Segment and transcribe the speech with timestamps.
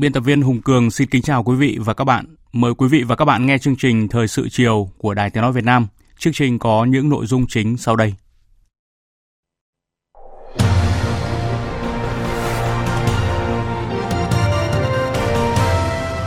[0.00, 2.24] Biên tập viên Hùng Cường xin kính chào quý vị và các bạn.
[2.52, 5.42] Mời quý vị và các bạn nghe chương trình Thời sự chiều của Đài Tiếng
[5.42, 5.86] Nói Việt Nam.
[6.18, 8.14] Chương trình có những nội dung chính sau đây.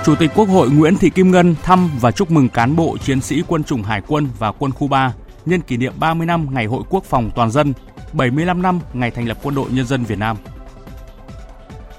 [0.05, 3.21] Chủ tịch Quốc hội Nguyễn Thị Kim Ngân thăm và chúc mừng cán bộ chiến
[3.21, 5.13] sĩ quân chủng Hải quân và quân khu 3
[5.45, 7.73] nhân kỷ niệm 30 năm Ngày Hội Quốc phòng toàn dân,
[8.13, 10.37] 75 năm ngày thành lập Quân đội Nhân dân Việt Nam.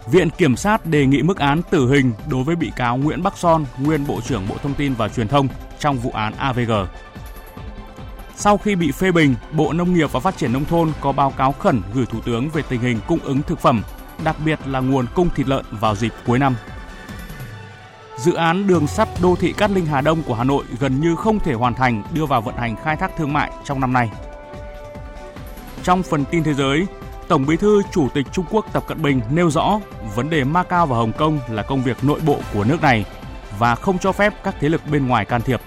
[0.07, 3.39] Viện Kiểm sát đề nghị mức án tử hình đối với bị cáo Nguyễn Bắc
[3.39, 6.73] Son, nguyên Bộ trưởng Bộ Thông tin và Truyền thông trong vụ án AVG.
[8.37, 11.31] Sau khi bị phê bình, Bộ Nông nghiệp và Phát triển Nông thôn có báo
[11.31, 13.83] cáo khẩn gửi Thủ tướng về tình hình cung ứng thực phẩm,
[14.25, 16.57] đặc biệt là nguồn cung thịt lợn vào dịp cuối năm.
[18.19, 21.17] Dự án đường sắt đô thị Cát Linh Hà Đông của Hà Nội gần như
[21.17, 24.11] không thể hoàn thành đưa vào vận hành khai thác thương mại trong năm nay.
[25.83, 26.87] Trong phần tin thế giới,
[27.33, 29.81] Tổng Bí thư, Chủ tịch Trung Quốc Tập Cận Bình nêu rõ
[30.15, 33.05] vấn đề Macau và Hồng Kông là công việc nội bộ của nước này
[33.59, 35.61] và không cho phép các thế lực bên ngoài can thiệp.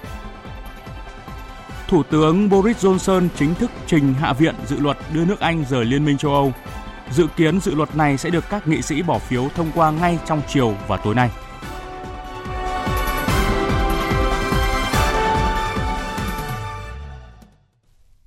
[1.87, 5.85] Thủ tướng Boris Johnson chính thức trình Hạ viện dự luật đưa nước Anh rời
[5.85, 6.53] Liên minh châu Âu.
[7.11, 10.19] Dự kiến dự luật này sẽ được các nghị sĩ bỏ phiếu thông qua ngay
[10.25, 11.29] trong chiều và tối nay.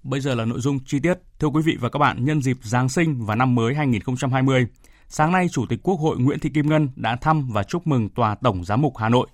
[0.08, 1.18] Bây giờ là nội dung chi tiết.
[1.38, 4.66] Thưa quý vị và các bạn, nhân dịp Giáng sinh và năm mới 2020,
[5.08, 8.08] sáng nay Chủ tịch Quốc hội Nguyễn Thị Kim Ngân đã thăm và chúc mừng
[8.08, 9.26] Tòa Tổng Giám mục Hà Nội.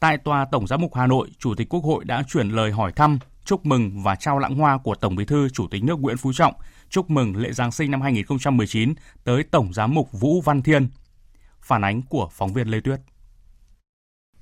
[0.00, 2.92] Tại Tòa Tổng Giám mục Hà Nội, Chủ tịch Quốc hội đã chuyển lời hỏi
[2.92, 6.16] thăm, chúc mừng và trao lãng hoa của Tổng Bí thư Chủ tịch nước Nguyễn
[6.16, 6.54] Phú Trọng
[6.90, 8.94] chúc mừng lễ Giáng sinh năm 2019
[9.24, 10.88] tới Tổng Giám mục Vũ Văn Thiên.
[11.60, 13.00] Phản ánh của phóng viên Lê Tuyết.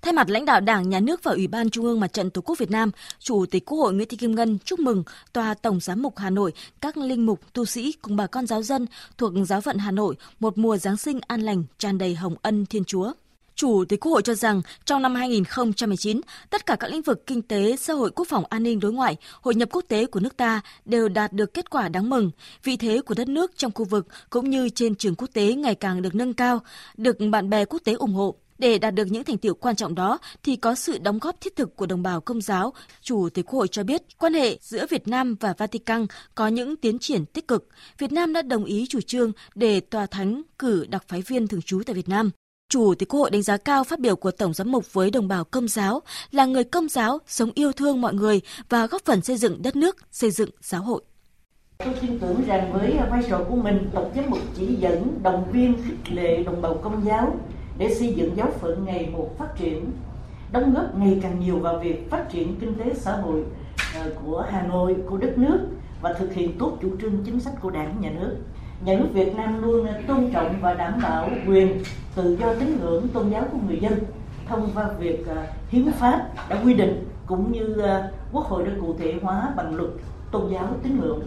[0.07, 2.41] Thay mặt lãnh đạo Đảng, Nhà nước và Ủy ban Trung ương Mặt trận Tổ
[2.41, 5.81] quốc Việt Nam, Chủ tịch Quốc hội Nguyễn Thị Kim Ngân chúc mừng Tòa Tổng
[5.81, 8.87] Giám mục Hà Nội, các linh mục, tu sĩ cùng bà con giáo dân
[9.19, 12.67] thuộc giáo phận Hà Nội một mùa Giáng sinh an lành, tràn đầy hồng ân
[12.67, 13.13] Thiên Chúa.
[13.55, 17.43] Chủ tịch Quốc hội cho rằng trong năm 2019, tất cả các lĩnh vực kinh
[17.43, 20.37] tế, xã hội, quốc phòng, an ninh, đối ngoại, hội nhập quốc tế của nước
[20.37, 22.31] ta đều đạt được kết quả đáng mừng.
[22.65, 25.75] Vị thế của đất nước trong khu vực cũng như trên trường quốc tế ngày
[25.75, 26.61] càng được nâng cao,
[26.97, 28.37] được bạn bè quốc tế ủng hộ.
[28.59, 31.57] Để đạt được những thành tiệu quan trọng đó thì có sự đóng góp thiết
[31.57, 32.73] thực của đồng bào công giáo.
[33.03, 36.77] Chủ tịch Quốc hội cho biết quan hệ giữa Việt Nam và Vatican có những
[36.77, 37.69] tiến triển tích cực.
[37.99, 41.63] Việt Nam đã đồng ý chủ trương để tòa thánh cử đặc phái viên thường
[41.63, 42.31] trú tại Việt Nam.
[42.69, 45.29] Chủ tịch Quốc hội đánh giá cao phát biểu của Tổng giám mục với đồng
[45.29, 49.23] bào công giáo là người công giáo sống yêu thương mọi người và góp phần
[49.23, 51.03] xây dựng đất nước, xây dựng giáo hội.
[51.79, 55.53] Tôi tin tưởng rằng với vai trò của mình, Tổng giám mục chỉ dẫn, động
[55.53, 57.41] viên, khích lệ đồng bào công giáo
[57.79, 59.91] để xây dựng giáo phận ngày một phát triển,
[60.53, 63.45] đóng góp ngày càng nhiều vào việc phát triển kinh tế xã hội
[63.95, 65.69] ờ, của Hà Nội, của đất nước
[66.01, 68.37] và thực hiện tốt chủ trương chính sách của Đảng, Nhà nước.
[68.85, 71.83] Nhà nước Việt Nam luôn ờ, tôn trọng và đảm bảo quyền
[72.15, 73.99] tự do tín ngưỡng tôn giáo của người dân
[74.49, 77.77] thông qua việc ờ, hiến pháp đã quy định cũng như
[78.33, 79.91] quốc hội đã cụ thể hóa bằng luật
[80.31, 81.23] tôn giáo tín ngưỡng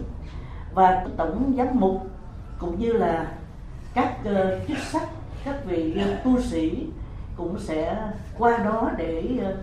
[0.74, 2.06] và tổng giám mục
[2.58, 3.32] cũng như là
[3.94, 4.16] các
[4.68, 5.02] chức sắc
[5.44, 6.86] các vị tu sĩ
[7.36, 9.56] cũng sẽ qua đó để ờ,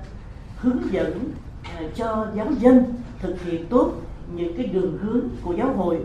[0.58, 1.32] hướng dẫn
[1.78, 3.92] ờ, cho giáo dân thực hiện tốt
[4.36, 6.00] những cái đường hướng của giáo hội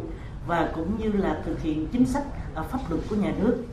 [0.46, 2.24] và cũng như là thực hiện chính sách
[2.54, 3.64] pháp luật của nhà nước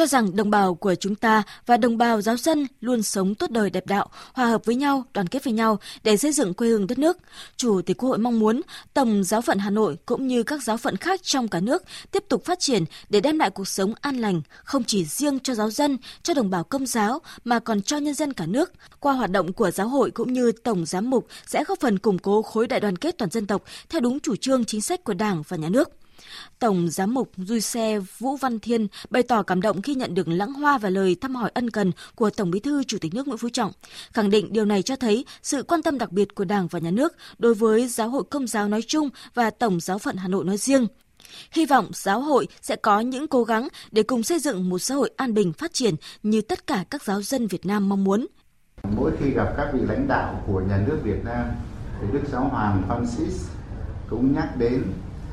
[0.00, 3.50] cho rằng đồng bào của chúng ta và đồng bào giáo dân luôn sống tốt
[3.50, 6.68] đời đẹp đạo, hòa hợp với nhau, đoàn kết với nhau để xây dựng quê
[6.68, 7.18] hương đất nước.
[7.56, 8.60] Chủ tịch Quốc hội mong muốn
[8.94, 12.24] Tổng giáo phận Hà Nội cũng như các giáo phận khác trong cả nước tiếp
[12.28, 15.70] tục phát triển để đem lại cuộc sống an lành, không chỉ riêng cho giáo
[15.70, 18.72] dân, cho đồng bào công giáo mà còn cho nhân dân cả nước.
[19.00, 22.18] Qua hoạt động của giáo hội cũng như Tổng giám mục sẽ góp phần củng
[22.18, 25.14] cố khối đại đoàn kết toàn dân tộc theo đúng chủ trương chính sách của
[25.14, 25.90] Đảng và Nhà nước.
[26.58, 30.28] Tổng Giám mục Duy Xe Vũ Văn Thiên bày tỏ cảm động khi nhận được
[30.28, 33.28] lãng hoa và lời thăm hỏi ân cần của Tổng Bí thư Chủ tịch nước
[33.28, 33.72] Nguyễn Phú Trọng,
[34.12, 36.90] khẳng định điều này cho thấy sự quan tâm đặc biệt của Đảng và Nhà
[36.90, 40.44] nước đối với giáo hội công giáo nói chung và Tổng giáo phận Hà Nội
[40.44, 40.86] nói riêng.
[41.52, 44.94] Hy vọng giáo hội sẽ có những cố gắng để cùng xây dựng một xã
[44.94, 48.26] hội an bình phát triển như tất cả các giáo dân Việt Nam mong muốn.
[48.96, 51.46] Mỗi khi gặp các vị lãnh đạo của nhà nước Việt Nam,
[52.00, 53.48] thì Đức Giáo Hoàng Francis
[54.10, 54.82] cũng nhắc đến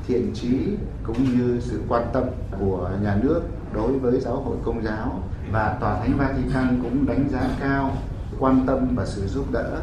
[0.08, 2.24] thiện trí cũng như sự quan tâm
[2.60, 3.40] của nhà nước
[3.74, 5.22] đối với giáo hội công giáo
[5.52, 7.92] và tòa thánh Vatican cũng đánh giá cao
[8.38, 9.80] quan tâm và sự giúp đỡ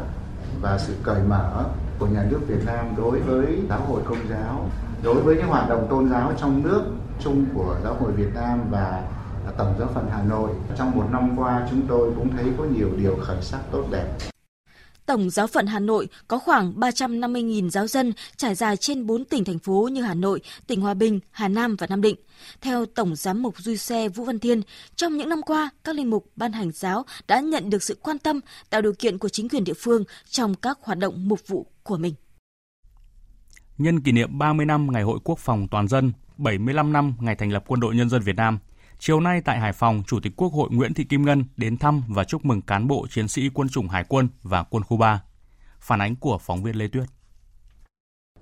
[0.60, 1.64] và sự cởi mở
[1.98, 4.70] của nhà nước Việt Nam đối với giáo hội công giáo,
[5.02, 6.82] đối với những hoạt động tôn giáo trong nước
[7.20, 9.02] chung của giáo hội Việt Nam và
[9.56, 12.88] tổng giáo phận Hà Nội trong một năm qua, chúng tôi cũng thấy có nhiều
[12.96, 14.35] điều khởi sắc tốt đẹp.
[15.06, 19.44] Tổng giáo phận Hà Nội có khoảng 350.000 giáo dân trải dài trên 4 tỉnh
[19.44, 22.16] thành phố như Hà Nội, tỉnh Hòa Bình, Hà Nam và Nam Định.
[22.60, 24.62] Theo Tổng giám mục Duy Xe Vũ Văn Thiên,
[24.96, 28.18] trong những năm qua, các linh mục ban hành giáo đã nhận được sự quan
[28.18, 31.66] tâm, tạo điều kiện của chính quyền địa phương trong các hoạt động mục vụ
[31.82, 32.14] của mình.
[33.78, 37.52] Nhân kỷ niệm 30 năm Ngày Hội Quốc phòng toàn dân, 75 năm ngày thành
[37.52, 38.58] lập Quân đội Nhân dân Việt Nam,
[38.98, 42.02] Chiều nay tại Hải Phòng, Chủ tịch Quốc hội Nguyễn Thị Kim Ngân đến thăm
[42.08, 45.22] và chúc mừng cán bộ chiến sĩ quân chủng Hải quân và quân khu 3.
[45.80, 47.15] Phản ánh của phóng viên Lê Tuyết.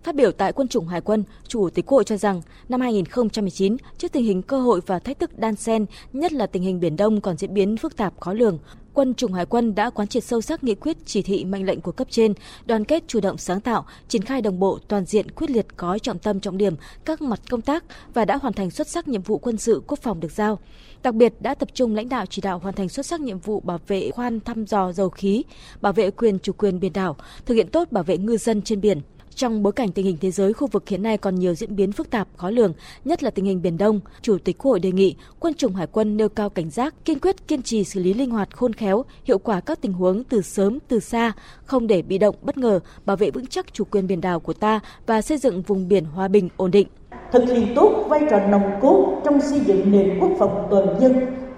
[0.04, 3.76] Phát biểu tại quân chủng Hải quân, Chủ tịch Quốc hội cho rằng năm 2019,
[3.98, 6.96] trước tình hình cơ hội và thách thức đan xen, nhất là tình hình Biển
[6.96, 8.58] Đông còn diễn biến phức tạp khó lường,
[8.94, 11.80] quân chủng Hải quân đã quán triệt sâu sắc nghị quyết chỉ thị mệnh lệnh
[11.80, 12.34] của cấp trên,
[12.66, 15.98] đoàn kết chủ động sáng tạo, triển khai đồng bộ toàn diện quyết liệt có
[15.98, 16.74] trọng tâm trọng điểm
[17.04, 17.84] các mặt công tác
[18.14, 20.58] và đã hoàn thành xuất sắc nhiệm vụ quân sự quốc phòng được giao.
[21.02, 23.60] Đặc biệt đã tập trung lãnh đạo chỉ đạo hoàn thành xuất sắc nhiệm vụ
[23.60, 25.42] bảo vệ khoan thăm dò dầu khí,
[25.80, 27.16] bảo vệ quyền chủ quyền biển đảo,
[27.46, 29.00] thực hiện tốt bảo vệ ngư dân trên biển,
[29.36, 31.92] trong bối cảnh tình hình thế giới khu vực hiện nay còn nhiều diễn biến
[31.92, 32.72] phức tạp, khó lường,
[33.04, 35.86] nhất là tình hình Biển Đông, Chủ tịch Quốc hội đề nghị quân chủng hải
[35.86, 39.04] quân nêu cao cảnh giác, kiên quyết kiên trì xử lý linh hoạt, khôn khéo,
[39.24, 41.32] hiệu quả các tình huống từ sớm từ xa,
[41.64, 44.52] không để bị động bất ngờ, bảo vệ vững chắc chủ quyền biển đảo của
[44.52, 46.88] ta và xây dựng vùng biển hòa bình ổn định.
[47.32, 51.12] Thực hiện tốt vai trò nòng cốt trong xây dựng nền quốc phòng toàn dân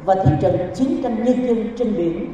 [0.05, 2.33] và thế trận chiến tranh nhân dân trên biển,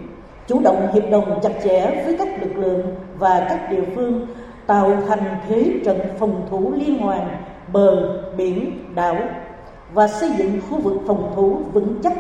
[0.49, 2.81] chủ động hiệp đồng chặt chẽ với các lực lượng
[3.19, 4.27] và các địa phương
[4.73, 7.29] tạo thành thế trận phòng thủ liên hoàn
[7.73, 9.17] bờ biển đảo
[9.95, 12.13] và xây dựng khu vực phòng thủ vững chắc,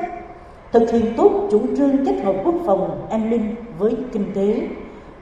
[0.72, 4.68] thực hiện tốt chủ trương kết hợp quốc phòng an ninh với kinh tế,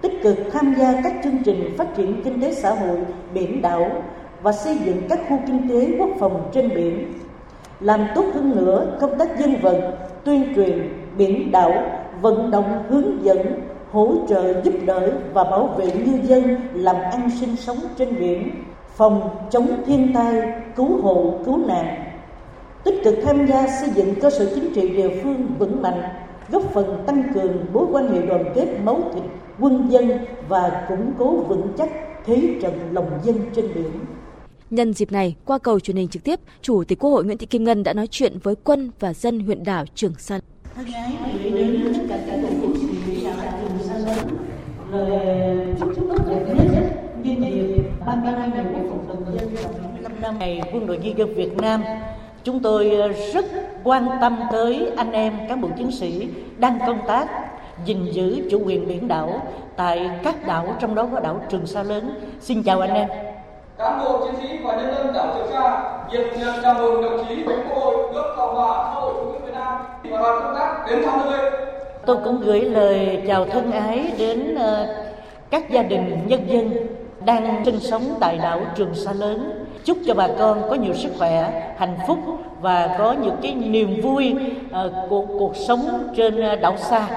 [0.00, 2.98] tích cực tham gia các chương trình phát triển kinh tế xã hội
[3.34, 3.90] biển đảo
[4.42, 7.12] và xây dựng các khu kinh tế quốc phòng trên biển,
[7.80, 9.80] làm tốt hơn nữa công tác dân vận,
[10.24, 11.72] tuyên truyền biển đảo,
[12.20, 17.30] vận động hướng dẫn hỗ trợ giúp đỡ và bảo vệ ngư dân làm ăn
[17.40, 18.50] sinh sống trên biển,
[18.96, 20.42] phòng chống thiên tai,
[20.76, 22.04] cứu hộ, cứu nạn,
[22.84, 26.02] tích cực tham gia xây dựng cơ sở chính trị địa phương vững mạnh,
[26.50, 29.22] góp phần tăng cường mối quan hệ đoàn kết máu thịt
[29.60, 30.10] quân dân
[30.48, 31.88] và củng cố vững chắc
[32.26, 33.90] thế trận lòng dân trên biển.
[34.70, 37.46] Nhân dịp này, qua cầu truyền hình trực tiếp, Chủ tịch Quốc hội Nguyễn Thị
[37.46, 40.40] Kim Ngân đã nói chuyện với quân và dân huyện đảo Trường Sa.
[40.74, 42.89] Thân ái gửi đến tất cả các Trường Sa
[44.16, 44.28] lớn
[45.80, 46.64] rồi chúc tốt đẹp nhất
[47.22, 49.54] nhân dịp 30 năm ngày quốc phòng đồng dân
[50.02, 51.84] 5 năm ngày quân đội di dân Việt Nam,
[52.44, 53.44] chúng tôi ờ, rất
[53.84, 56.28] quan tâm tới anh em cán bộ chiến sĩ
[56.58, 57.26] đang công tác,
[57.84, 59.42] gìn giữ chủ quyền biển đảo
[59.76, 62.20] tại các đảo, trong đó có đảo Trường Sa lớn.
[62.40, 63.08] Xin chào anh em
[63.78, 67.24] cán bộ chiến sĩ và nhân dân đảo Trường Sa, nhiệt liệt chào mừng đồng
[67.28, 69.78] chí Quốc hội nước Cộng hòa xã hội chủ nghĩa Việt Nam
[70.10, 71.50] và đoàn công tác đến thăm nơi.
[72.10, 74.86] Tôi cũng gửi lời chào thân ái đến ờ,
[75.50, 76.70] các gia đình nhân dân
[77.24, 79.66] đang sinh sống tại đảo Trường Sa lớn.
[79.84, 82.18] Chúc cho bà con có nhiều sức khỏe, hạnh phúc
[82.60, 84.34] và có những cái niềm vui
[84.72, 87.08] ờ, của cuộc sống trên ờ, đảo xa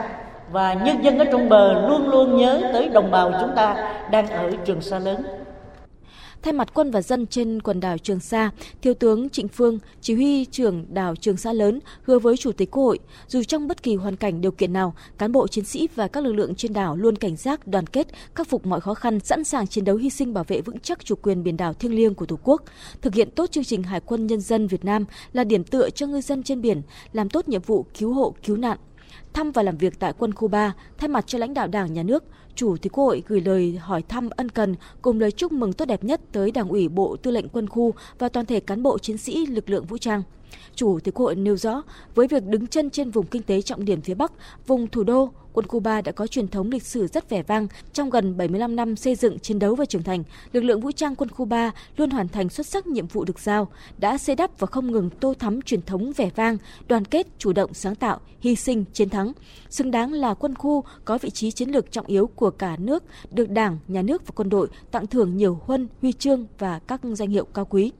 [0.52, 4.28] và nhân dân ở trong bờ luôn luôn nhớ tới đồng bào chúng ta đang
[4.28, 5.24] ở Trường Sa lớn.
[6.44, 10.14] Thay mặt quân và dân trên quần đảo Trường Sa, Thiếu tướng Trịnh Phương, chỉ
[10.14, 13.84] huy trưởng đảo Trường Sa lớn, hứa với Chủ tịch Quốc hội, dù trong bất
[13.84, 16.74] kỳ hoàn cảnh điều kiện nào, cán bộ chiến sĩ và các lực lượng trên
[16.74, 19.96] đảo luôn cảnh giác, đoàn kết, khắc phục mọi khó khăn, sẵn sàng chiến đấu
[19.96, 22.62] hy sinh bảo vệ vững chắc chủ quyền biển đảo thiêng liêng của Tổ quốc,
[23.02, 26.08] thực hiện tốt chương trình Hải quân Nhân dân Việt Nam là điểm tựa cho
[26.08, 26.82] ngư dân trên biển,
[27.14, 28.78] làm tốt nhiệm vụ cứu hộ, cứu nạn,
[29.34, 32.04] thăm và làm việc tại quân khu 3, thay mặt cho lãnh đạo Đảng, Nhà
[32.04, 32.24] nước,
[32.56, 35.86] Chủ tịch Quốc hội gửi lời hỏi thăm ân cần cùng lời chúc mừng tốt
[35.86, 39.00] đẹp nhất tới Đảng ủy Bộ Tư lệnh Quân khu và toàn thể cán bộ
[39.00, 40.24] chiến sĩ lực lượng vũ trang.
[40.76, 41.84] Chủ tịch Quốc hội nêu rõ,
[42.16, 44.32] với việc đứng chân trên vùng kinh tế trọng điểm phía Bắc,
[44.68, 47.68] vùng thủ đô, quân khu 3 đã có truyền thống lịch sử rất vẻ vang.
[47.94, 51.16] Trong gần 75 năm xây dựng, chiến đấu và trưởng thành, lực lượng vũ trang
[51.16, 53.68] quân khu 3 luôn hoàn thành xuất sắc nhiệm vụ được giao,
[53.98, 56.58] đã xây đắp và không ngừng tô thắm truyền thống vẻ vang,
[56.88, 59.32] đoàn kết, chủ động, sáng tạo, hy sinh, chiến thắng.
[59.70, 63.04] Xứng đáng là quân khu có vị trí chiến lược trọng yếu của cả nước,
[63.32, 67.02] được Đảng, Nhà nước và quân đội tặng thưởng nhiều huân, huy chương và các
[67.04, 67.92] danh hiệu cao quý.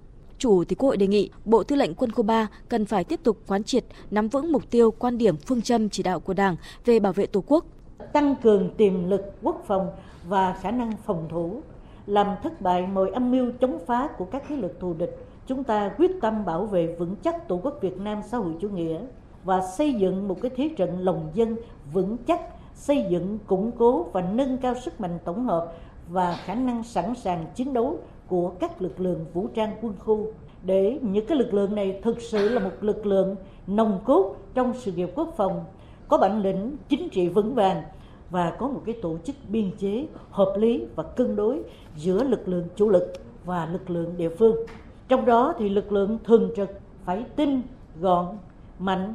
[0.44, 3.20] Chủ thì Quốc hội đề nghị Bộ Tư lệnh Quân khu 3 cần phải tiếp
[3.24, 6.56] tục quán triệt, nắm vững mục tiêu, quan điểm, phương châm chỉ đạo của Đảng
[6.86, 7.66] về bảo vệ Tổ quốc,
[8.14, 9.90] tăng cường tiềm lực quốc phòng
[10.28, 11.62] và khả năng phòng thủ,
[12.06, 15.26] làm thất bại mọi âm mưu chống phá của các thế lực thù địch.
[15.48, 18.70] Chúng ta quyết tâm bảo vệ vững chắc Tổ quốc Việt Nam xã hội chủ
[18.70, 19.00] nghĩa
[19.44, 21.56] và xây dựng một cái thế trận lòng dân
[21.94, 22.42] vững chắc,
[22.76, 25.74] xây dựng củng cố và nâng cao sức mạnh tổng hợp
[26.10, 30.28] và khả năng sẵn sàng chiến đấu của các lực lượng vũ trang quân khu
[30.64, 33.36] để những cái lực lượng này thực sự là một lực lượng
[33.68, 35.66] nồng cốt trong sự nghiệp quốc phòng
[36.08, 37.84] có bản lĩnh chính trị vững vàng
[38.30, 41.64] và có một cái tổ chức biên chế hợp lý và cân đối
[41.96, 43.14] giữa lực lượng chủ lực
[43.46, 44.56] và lực lượng địa phương.
[45.08, 46.70] Trong đó thì lực lượng thường trực
[47.06, 47.62] phải tinh,
[48.02, 48.26] gọn,
[48.80, 49.14] mạnh,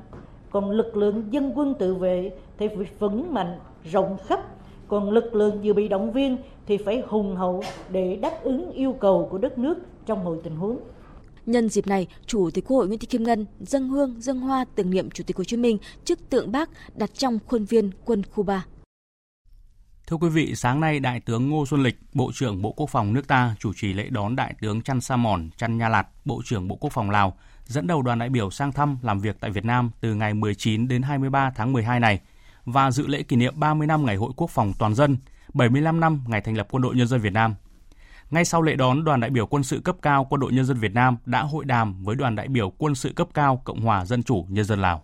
[0.51, 4.41] còn lực lượng dân quân tự vệ thì phải vững mạnh, rộng khắp,
[4.89, 8.93] còn lực lượng dự bị động viên thì phải hùng hậu để đáp ứng yêu
[8.93, 10.79] cầu của đất nước trong mọi tình huống.
[11.47, 14.65] Nhân dịp này, Chủ tịch Quốc hội Nguyễn Thị Kim Ngân dâng hương, dâng hoa
[14.75, 18.23] tưởng niệm Chủ tịch Hồ Chí Minh trước tượng Bác đặt trong khuôn viên quân
[18.31, 18.65] khu 3.
[20.07, 23.13] Thưa quý vị, sáng nay Đại tướng Ngô Xuân Lịch, Bộ trưởng Bộ Quốc phòng
[23.13, 26.43] nước ta chủ trì lễ đón Đại tướng Chăn Sa Mòn Chăn Nha Lạt, Bộ
[26.45, 29.51] trưởng Bộ Quốc phòng Lào, dẫn đầu đoàn đại biểu sang thăm làm việc tại
[29.51, 32.21] Việt Nam từ ngày 19 đến 23 tháng 12 này
[32.73, 35.17] và dự lễ kỷ niệm 30 năm Ngày Hội Quốc phòng Toàn dân,
[35.55, 37.55] 75 năm ngày thành lập Quân đội Nhân dân Việt Nam.
[38.31, 40.79] Ngay sau lễ đón, đoàn đại biểu quân sự cấp cao Quân đội Nhân dân
[40.79, 44.05] Việt Nam đã hội đàm với đoàn đại biểu quân sự cấp cao Cộng hòa
[44.05, 45.03] Dân chủ Nhân dân Lào.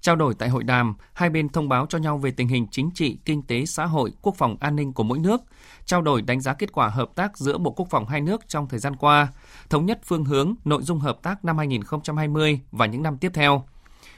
[0.00, 2.90] Trao đổi tại hội đàm, hai bên thông báo cho nhau về tình hình chính
[2.94, 5.42] trị, kinh tế, xã hội, quốc phòng an ninh của mỗi nước,
[5.84, 8.68] trao đổi đánh giá kết quả hợp tác giữa Bộ Quốc phòng hai nước trong
[8.68, 9.28] thời gian qua,
[9.70, 13.64] thống nhất phương hướng, nội dung hợp tác năm 2020 và những năm tiếp theo.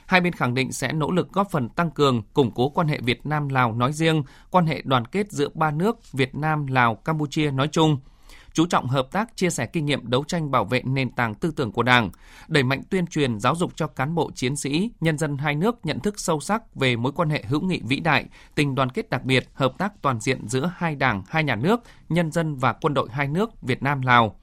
[0.07, 2.99] Hai bên khẳng định sẽ nỗ lực góp phần tăng cường, củng cố quan hệ
[3.03, 7.97] Việt Nam-Lào nói riêng, quan hệ đoàn kết giữa ba nước Việt Nam-Lào-Campuchia nói chung–
[8.55, 11.51] chú trọng hợp tác chia sẻ kinh nghiệm đấu tranh bảo vệ nền tảng tư
[11.55, 12.09] tưởng của Đảng,
[12.47, 15.75] đẩy mạnh tuyên truyền giáo dục cho cán bộ chiến sĩ, nhân dân hai nước
[15.85, 19.09] nhận thức sâu sắc về mối quan hệ hữu nghị vĩ đại, tình đoàn kết
[19.09, 22.73] đặc biệt, hợp tác toàn diện giữa hai đảng, hai nhà nước, nhân dân và
[22.73, 24.39] quân đội hai nước Việt Nam Lào.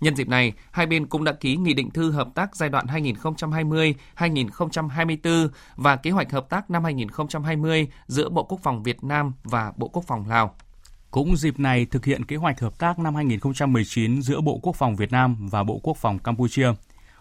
[0.00, 2.86] Nhân dịp này, hai bên cũng đã ký nghị định thư hợp tác giai đoạn
[2.86, 9.72] 2020-2024 và kế hoạch hợp tác năm 2020 giữa Bộ Quốc phòng Việt Nam và
[9.76, 10.54] Bộ Quốc phòng Lào.
[11.10, 14.96] Cũng dịp này thực hiện kế hoạch hợp tác năm 2019 giữa Bộ Quốc phòng
[14.96, 16.68] Việt Nam và Bộ Quốc phòng Campuchia.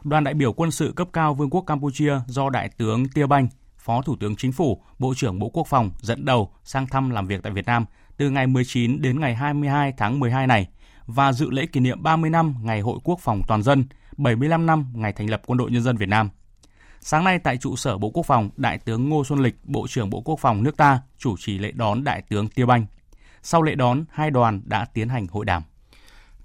[0.04, 3.48] Đoàn đại biểu quân sự cấp cao Vương quốc Campuchia do Đại tướng Tia Banh,
[3.78, 7.28] Phó Thủ tướng Chính phủ, Bộ trưởng Bộ Quốc phòng dẫn đầu sang thăm làm
[7.28, 7.86] việc tại Việt Nam
[8.18, 10.68] từ ngày 19 đến ngày 22 tháng 12 này
[11.08, 13.86] và dự lễ kỷ niệm 30 năm Ngày Hội Quốc phòng Toàn dân,
[14.18, 16.30] 75 năm ngày thành lập Quân đội Nhân dân Việt Nam.
[17.00, 20.10] Sáng nay tại trụ sở Bộ Quốc phòng, Đại tướng Ngô Xuân Lịch, Bộ trưởng
[20.10, 22.86] Bộ Quốc phòng nước ta chủ trì lễ đón Đại tướng Tiêu Banh.
[23.42, 25.64] Sau lễ đón, hai đoàn đã tiến hành hội đàm.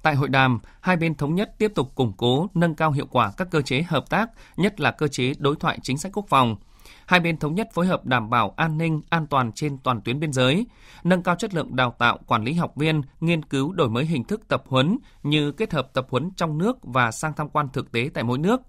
[0.02, 3.32] Tại hội đàm, hai bên thống nhất tiếp tục củng cố, nâng cao hiệu quả
[3.36, 6.56] các cơ chế hợp tác, nhất là cơ chế đối thoại chính sách quốc phòng.
[7.06, 10.20] Hai bên thống nhất phối hợp đảm bảo an ninh, an toàn trên toàn tuyến
[10.20, 10.66] biên giới,
[11.04, 14.24] nâng cao chất lượng đào tạo quản lý học viên, nghiên cứu đổi mới hình
[14.24, 17.92] thức tập huấn như kết hợp tập huấn trong nước và sang tham quan thực
[17.92, 18.60] tế tại mỗi nước,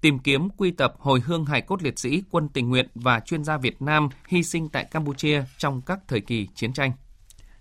[0.00, 3.44] tìm kiếm quy tập hồi hương hài cốt liệt sĩ quân tình nguyện và chuyên
[3.44, 6.92] gia Việt Nam hy sinh tại Campuchia trong các thời kỳ chiến tranh.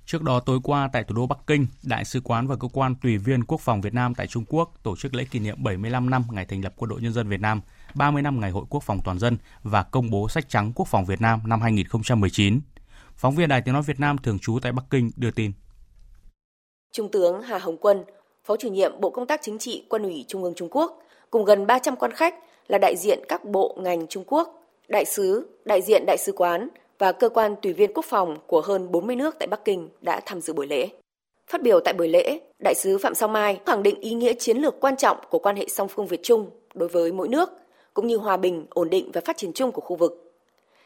[0.05, 2.95] Trước đó tối qua tại thủ đô Bắc Kinh, Đại sứ quán và cơ quan
[2.95, 6.09] tùy viên quốc phòng Việt Nam tại Trung Quốc tổ chức lễ kỷ niệm 75
[6.09, 7.61] năm ngày thành lập Quân đội Nhân dân Việt Nam,
[7.95, 11.05] 30 năm ngày Hội Quốc phòng toàn dân và công bố sách trắng Quốc phòng
[11.05, 12.59] Việt Nam năm 2019.
[13.15, 15.51] Phóng viên Đài Tiếng nói Việt Nam thường trú tại Bắc Kinh đưa tin.
[16.91, 18.03] Trung tướng Hà Hồng Quân,
[18.45, 21.45] Phó chủ nhiệm Bộ Công tác Chính trị Quân ủy Trung ương Trung Quốc, cùng
[21.45, 22.35] gần 300 quan khách
[22.67, 26.69] là đại diện các bộ ngành Trung Quốc, đại sứ, đại diện đại sứ quán,
[26.99, 30.21] và cơ quan tùy viên quốc phòng của hơn 40 nước tại Bắc Kinh đã
[30.25, 30.89] tham dự buổi lễ.
[31.47, 34.57] Phát biểu tại buổi lễ, Đại sứ Phạm Sao Mai khẳng định ý nghĩa chiến
[34.57, 37.49] lược quan trọng của quan hệ song phương Việt Trung đối với mỗi nước,
[37.93, 40.33] cũng như hòa bình, ổn định và phát triển chung của khu vực.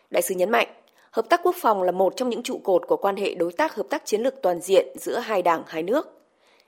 [0.09, 0.67] Đại sứ nhấn mạnh,
[1.11, 3.75] hợp tác quốc phòng là một trong những trụ cột của quan hệ đối tác
[3.75, 6.21] hợp tác chiến lược toàn diện giữa hai đảng, hai nước.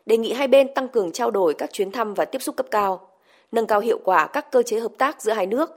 [0.05, 2.65] Đề nghị hai bên tăng cường trao đổi các chuyến thăm và tiếp xúc cấp
[2.71, 3.09] cao,
[3.51, 5.71] nâng cao hiệu quả các cơ chế hợp tác giữa hai nước,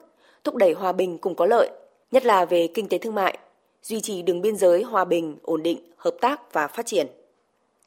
[0.44, 1.70] thúc đẩy hòa bình cùng có lợi,
[2.10, 3.38] nhất là về kinh tế thương mại,
[3.82, 7.06] duy trì đường biên giới hòa bình, ổn định, hợp tác và phát triển.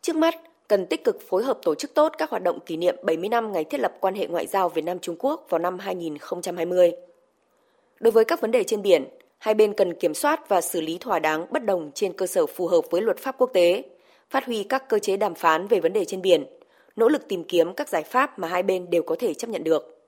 [0.02, 0.36] Trước mắt,
[0.72, 3.52] cần tích cực phối hợp tổ chức tốt các hoạt động kỷ niệm 70 năm
[3.52, 6.92] ngày thiết lập quan hệ ngoại giao Việt Nam Trung Quốc vào năm 2020.
[8.00, 9.06] Đối với các vấn đề trên biển,
[9.38, 12.46] hai bên cần kiểm soát và xử lý thỏa đáng bất đồng trên cơ sở
[12.46, 13.84] phù hợp với luật pháp quốc tế,
[14.30, 16.46] phát huy các cơ chế đàm phán về vấn đề trên biển,
[16.96, 19.64] nỗ lực tìm kiếm các giải pháp mà hai bên đều có thể chấp nhận
[19.64, 20.08] được.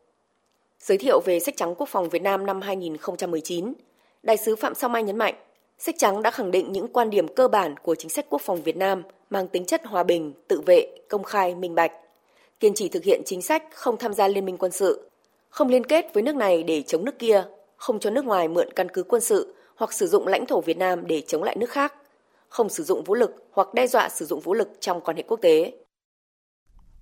[0.80, 3.74] Giới thiệu về sách trắng quốc phòng Việt Nam năm 2019,
[4.24, 5.36] Đại sứ Phạm Song Mai nhấn mạnh,
[5.86, 8.64] Sách trắng đã khẳng định những quan điểm cơ bản của chính sách quốc phòng
[8.64, 11.92] Việt Nam mang tính chất hòa bình, tự vệ, công khai, minh bạch,
[12.60, 15.10] kiên trì thực hiện chính sách không tham gia liên minh quân sự,
[15.50, 17.44] không liên kết với nước này để chống nước kia,
[17.76, 20.78] không cho nước ngoài mượn căn cứ quân sự hoặc sử dụng lãnh thổ Việt
[20.78, 21.94] Nam để chống lại nước khác,
[22.50, 25.24] không sử dụng vũ lực hoặc đe dọa sử dụng vũ lực trong quan hệ
[25.28, 25.74] quốc tế.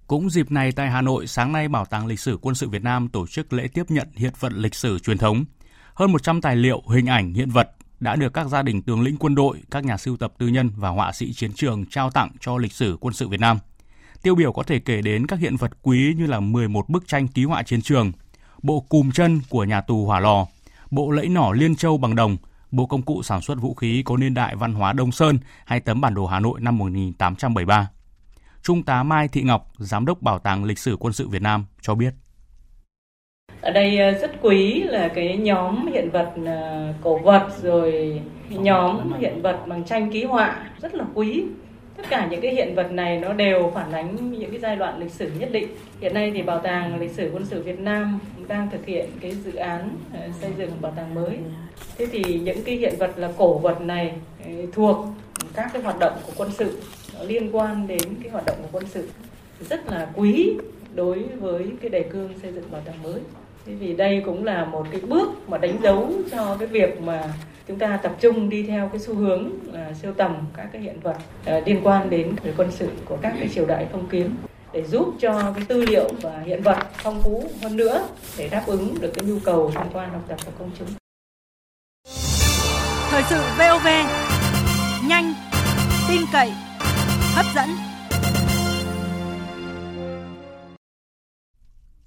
[0.08, 2.84] Cũng dịp này tại Hà Nội, sáng nay Bảo tàng Lịch sử Quân sự Việt
[2.84, 5.46] Nam tổ chức lễ tiếp nhận hiện vật lịch sử truyền thống.
[5.94, 7.68] Hơn 100 tài liệu, hình ảnh, hiện vật
[8.02, 10.72] đã được các gia đình tướng lĩnh quân đội, các nhà sưu tập tư nhân
[10.76, 13.60] và họa sĩ chiến trường trao tặng cho lịch sử quân sự Việt Nam.
[14.22, 17.28] Tiêu biểu có thể kể đến các hiện vật quý như là 11 bức tranh
[17.28, 18.12] ký họa chiến trường,
[18.64, 20.46] bộ cùm chân của nhà tù hỏa lò,
[20.92, 22.38] bộ lẫy nỏ liên châu bằng đồng,
[22.72, 25.80] bộ công cụ sản xuất vũ khí có niên đại văn hóa Đông Sơn hay
[25.80, 27.90] tấm bản đồ Hà Nội năm 1873.
[28.64, 31.66] Trung tá Mai Thị Ngọc, Giám đốc Bảo tàng Lịch sử Quân sự Việt Nam
[31.82, 32.14] cho biết.
[33.62, 39.14] Ở đây ờ, rất quý là cái nhóm hiện vật ờ, cổ vật, rồi nhóm
[39.20, 41.44] hiện vật bằng tranh ký họa, rất là quý.
[41.98, 45.00] Tất cả những cái hiện vật này nó đều phản ánh những cái giai đoạn
[45.00, 45.68] lịch sử nhất định.
[46.02, 49.32] Hiện nay thì Bảo tàng Lịch sử Quân sự Việt Nam đang thực hiện cái
[49.32, 51.38] dự án ờ, xây dựng bảo tàng mới.
[51.98, 54.12] Thế thì những cái hiện vật là cổ vật này
[54.74, 55.06] thuộc
[55.56, 56.80] các cái hoạt động của quân sự,
[57.18, 59.10] nó liên quan đến cái hoạt động của quân sự
[59.70, 60.54] rất là quý
[60.96, 63.20] đối với cái đề cương xây dựng bảo tàng mới.
[63.66, 67.34] Thế vì đây cũng là một cái bước mà đánh dấu cho cái việc mà
[67.68, 71.00] chúng ta tập trung đi theo cái xu hướng là siêu tầm các cái hiện
[71.00, 71.16] vật
[71.46, 74.30] à, liên quan đến về quân sự của các cái triều đại phong kiến
[74.74, 78.64] để giúp cho cái tư liệu và hiện vật phong phú hơn nữa để đáp
[78.66, 80.88] ứng được cái nhu cầu tham quan học tập của công chúng.
[83.10, 83.88] Thời sự VOV
[85.08, 85.34] nhanh,
[86.10, 86.52] tin cậy,
[87.36, 87.91] hấp dẫn.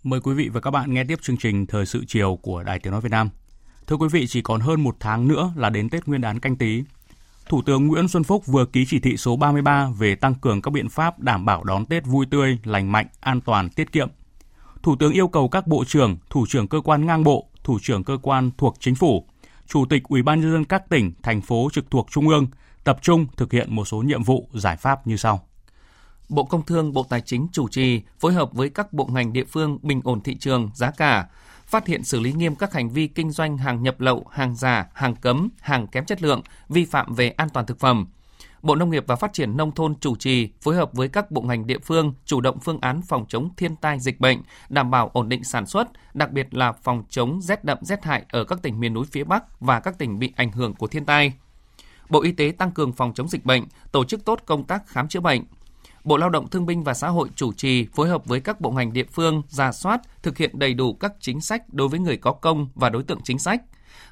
[0.04, 2.78] Mời quý vị và các bạn nghe tiếp chương trình Thời sự chiều của Đài
[2.78, 3.30] Tiếng Nói Việt Nam.
[3.86, 6.56] Thưa quý vị, chỉ còn hơn một tháng nữa là đến Tết Nguyên đán canh
[6.56, 6.82] tí.
[7.48, 10.70] Thủ tướng Nguyễn Xuân Phúc vừa ký chỉ thị số 33 về tăng cường các
[10.70, 14.08] biện pháp đảm bảo đón Tết vui tươi, lành mạnh, an toàn, tiết kiệm.
[14.82, 18.04] Thủ tướng yêu cầu các bộ trưởng, thủ trưởng cơ quan ngang bộ, thủ trưởng
[18.04, 19.26] cơ quan thuộc chính phủ,
[19.66, 22.46] chủ tịch Ủy ban nhân dân các tỉnh, thành phố trực thuộc trung ương
[22.84, 25.48] tập trung thực hiện một số nhiệm vụ, giải pháp như sau.
[26.28, 29.44] Bộ Công Thương, Bộ Tài chính chủ trì phối hợp với các bộ ngành địa
[29.44, 31.28] phương bình ổn thị trường, giá cả,
[31.66, 34.86] phát hiện xử lý nghiêm các hành vi kinh doanh hàng nhập lậu, hàng giả,
[34.94, 38.06] hàng cấm, hàng kém chất lượng, vi phạm về an toàn thực phẩm.
[38.62, 41.42] Bộ Nông nghiệp và Phát triển Nông thôn chủ trì phối hợp với các bộ
[41.42, 45.10] ngành địa phương chủ động phương án phòng chống thiên tai dịch bệnh, đảm bảo
[45.12, 48.62] ổn định sản xuất, đặc biệt là phòng chống rét đậm rét hại ở các
[48.62, 51.32] tỉnh miền núi phía Bắc và các tỉnh bị ảnh hưởng của thiên tai.
[52.08, 55.08] Bộ Y tế tăng cường phòng chống dịch bệnh, tổ chức tốt công tác khám
[55.08, 55.44] chữa bệnh,
[56.04, 58.70] Bộ Lao động Thương binh và Xã hội chủ trì phối hợp với các bộ
[58.70, 62.16] ngành địa phương ra soát, thực hiện đầy đủ các chính sách đối với người
[62.16, 63.62] có công và đối tượng chính sách,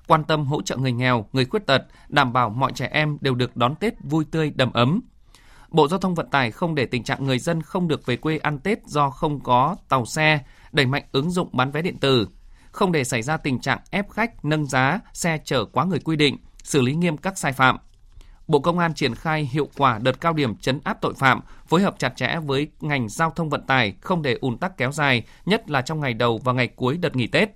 [0.07, 3.35] quan tâm hỗ trợ người nghèo, người khuyết tật, đảm bảo mọi trẻ em đều
[3.35, 5.01] được đón Tết vui tươi đầm ấm.
[5.69, 8.39] Bộ Giao thông Vận tải không để tình trạng người dân không được về quê
[8.39, 10.41] ăn Tết do không có tàu xe,
[10.73, 12.29] đẩy mạnh ứng dụng bán vé điện tử,
[12.71, 16.17] không để xảy ra tình trạng ép khách, nâng giá, xe chở quá người quy
[16.17, 17.77] định, xử lý nghiêm các sai phạm–
[18.53, 21.83] Bộ Công an triển khai hiệu quả đợt cao điểm chấn áp tội phạm, phối
[21.83, 25.23] hợp chặt chẽ với ngành giao thông vận tải không để ùn tắc kéo dài,
[25.47, 27.49] nhất là trong ngày đầu và ngày cuối đợt nghỉ Tết.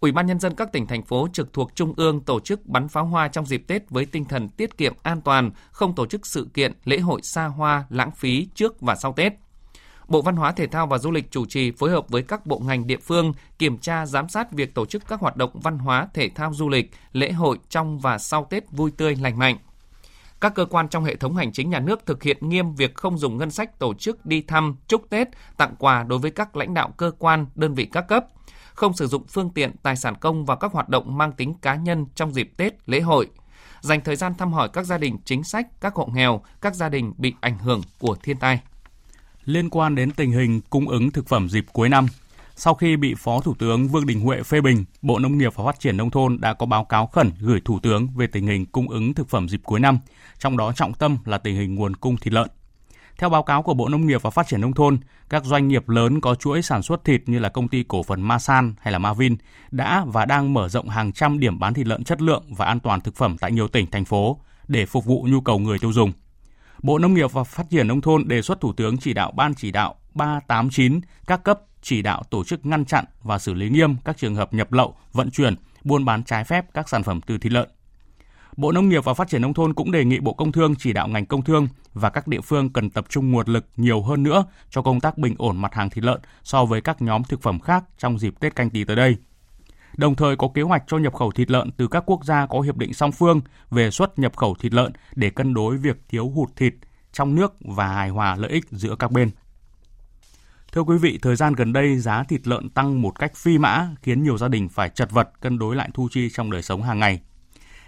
[0.00, 2.88] Ủy ban nhân dân các tỉnh thành phố trực thuộc trung ương tổ chức bắn
[2.88, 6.26] pháo hoa trong dịp Tết với tinh thần tiết kiệm an toàn, không tổ chức
[6.26, 9.32] sự kiện, lễ hội xa hoa, lãng phí trước và sau Tết.
[10.08, 12.58] Bộ Văn hóa Thể thao và Du lịch chủ trì phối hợp với các bộ
[12.58, 16.08] ngành địa phương kiểm tra giám sát việc tổ chức các hoạt động văn hóa,
[16.14, 19.56] thể thao, du lịch, lễ hội trong và sau Tết vui tươi lành mạnh.
[20.40, 23.18] Các cơ quan trong hệ thống hành chính nhà nước thực hiện nghiêm việc không
[23.18, 26.74] dùng ngân sách tổ chức đi thăm, chúc Tết, tặng quà đối với các lãnh
[26.74, 28.26] đạo cơ quan, đơn vị các cấp,
[28.74, 31.74] không sử dụng phương tiện, tài sản công và các hoạt động mang tính cá
[31.74, 33.28] nhân trong dịp Tết, lễ hội,
[33.80, 36.88] dành thời gian thăm hỏi các gia đình chính sách, các hộ nghèo, các gia
[36.88, 38.60] đình bị ảnh hưởng của thiên tai.
[39.44, 42.06] Liên quan đến tình hình cung ứng thực phẩm dịp cuối năm,
[42.60, 45.64] sau khi bị Phó Thủ tướng Vương Đình Huệ phê bình, Bộ Nông nghiệp và
[45.64, 48.66] Phát triển Nông thôn đã có báo cáo khẩn gửi Thủ tướng về tình hình
[48.66, 49.98] cung ứng thực phẩm dịp cuối năm,
[50.38, 52.48] trong đó trọng tâm là tình hình nguồn cung thịt lợn.
[53.18, 55.88] Theo báo cáo của Bộ Nông nghiệp và Phát triển Nông thôn, các doanh nghiệp
[55.88, 58.98] lớn có chuỗi sản xuất thịt như là công ty cổ phần Masan hay là
[58.98, 59.36] Mavin
[59.70, 62.80] đã và đang mở rộng hàng trăm điểm bán thịt lợn chất lượng và an
[62.80, 65.92] toàn thực phẩm tại nhiều tỉnh, thành phố để phục vụ nhu cầu người tiêu
[65.92, 66.12] dùng.
[66.82, 69.54] Bộ Nông nghiệp và Phát triển Nông thôn đề xuất Thủ tướng chỉ đạo Ban
[69.54, 73.96] chỉ đạo 389 các cấp chỉ đạo tổ chức ngăn chặn và xử lý nghiêm
[74.04, 77.38] các trường hợp nhập lậu, vận chuyển, buôn bán trái phép các sản phẩm từ
[77.38, 77.68] thịt lợn.
[78.56, 80.92] Bộ Nông nghiệp và Phát triển Nông thôn cũng đề nghị Bộ Công Thương chỉ
[80.92, 84.22] đạo ngành công thương và các địa phương cần tập trung nguồn lực nhiều hơn
[84.22, 87.42] nữa cho công tác bình ổn mặt hàng thịt lợn so với các nhóm thực
[87.42, 89.16] phẩm khác trong dịp Tết canh tí tới đây.
[89.96, 92.60] Đồng thời có kế hoạch cho nhập khẩu thịt lợn từ các quốc gia có
[92.60, 96.28] hiệp định song phương về xuất nhập khẩu thịt lợn để cân đối việc thiếu
[96.28, 96.74] hụt thịt
[97.12, 99.30] trong nước và hài hòa lợi ích giữa các bên.
[100.72, 103.88] Thưa quý vị, thời gian gần đây giá thịt lợn tăng một cách phi mã
[104.02, 106.82] khiến nhiều gia đình phải chật vật cân đối lại thu chi trong đời sống
[106.82, 107.20] hàng ngày.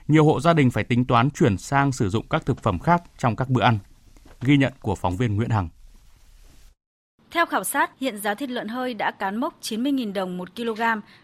[0.09, 3.03] Nhiều hộ gia đình phải tính toán chuyển sang sử dụng các thực phẩm khác
[3.19, 3.79] trong các bữa ăn.
[4.41, 5.69] Ghi nhận của phóng viên Nguyễn Hằng.
[7.31, 10.81] Theo khảo sát, hiện giá thịt lợn hơi đã cán mốc 90.000 đồng 1 kg,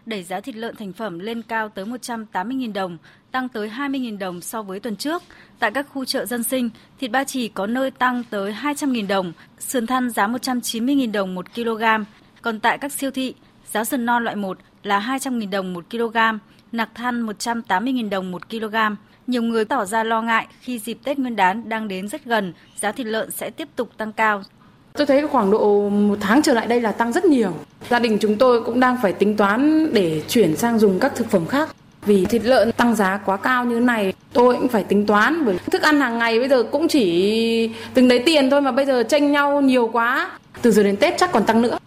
[0.07, 2.99] đẩy giá thịt lợn thành phẩm lên cao tới 180.000 đồng,
[3.31, 5.23] tăng tới 20.000 đồng so với tuần trước.
[5.59, 9.33] Tại các khu chợ dân sinh, thịt ba chỉ có nơi tăng tới 200.000 đồng,
[9.59, 11.83] sườn thăn giá 190.000 đồng 1 kg.
[12.43, 13.35] Còn tại các siêu thị,
[13.73, 16.17] giá sườn non loại 1 là 200.000 đồng 1 kg,
[16.73, 18.77] nạc than 180.000 đồng 1 kg.
[19.27, 22.53] Nhiều người tỏ ra lo ngại khi dịp Tết Nguyên đán đang đến rất gần,
[22.77, 24.43] giá thịt lợn sẽ tiếp tục tăng cao
[24.97, 27.51] Tôi thấy khoảng độ một tháng trở lại đây là tăng rất nhiều.
[27.91, 31.31] Gia đình chúng tôi cũng đang phải tính toán để chuyển sang dùng các thực
[31.31, 31.69] phẩm khác.
[32.07, 35.45] Vì thịt lợn tăng giá quá cao như thế này, tôi cũng phải tính toán
[35.45, 38.87] bởi thức ăn hàng ngày bây giờ cũng chỉ từng đấy tiền thôi mà bây
[38.87, 40.31] giờ tranh nhau nhiều quá.
[40.63, 41.79] Từ giờ đến Tết chắc còn tăng nữa.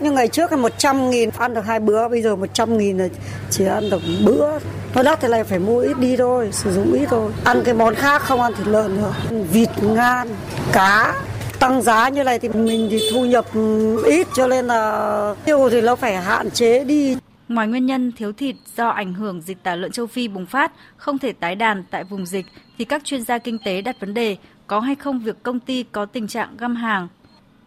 [0.00, 3.08] Như ngày trước là 100 nghìn ăn được hai bữa, bây giờ 100 nghìn là
[3.50, 4.58] chỉ ăn được bữa.
[4.94, 7.32] Nó đắt thì lại phải mua ít đi thôi, sử dụng ít thôi.
[7.44, 9.12] Ăn cái món khác không ăn thịt lợn nữa.
[9.52, 10.28] Vịt, ngan,
[10.72, 11.14] cá,
[11.60, 13.46] tăng giá như này thì mình thì thu nhập
[14.04, 17.16] ít cho nên là tiêu thì nó phải hạn chế đi.
[17.48, 20.72] Ngoài nguyên nhân thiếu thịt do ảnh hưởng dịch tả lợn châu Phi bùng phát,
[20.96, 22.46] không thể tái đàn tại vùng dịch,
[22.78, 24.36] thì các chuyên gia kinh tế đặt vấn đề
[24.66, 27.08] có hay không việc công ty có tình trạng găm hàng,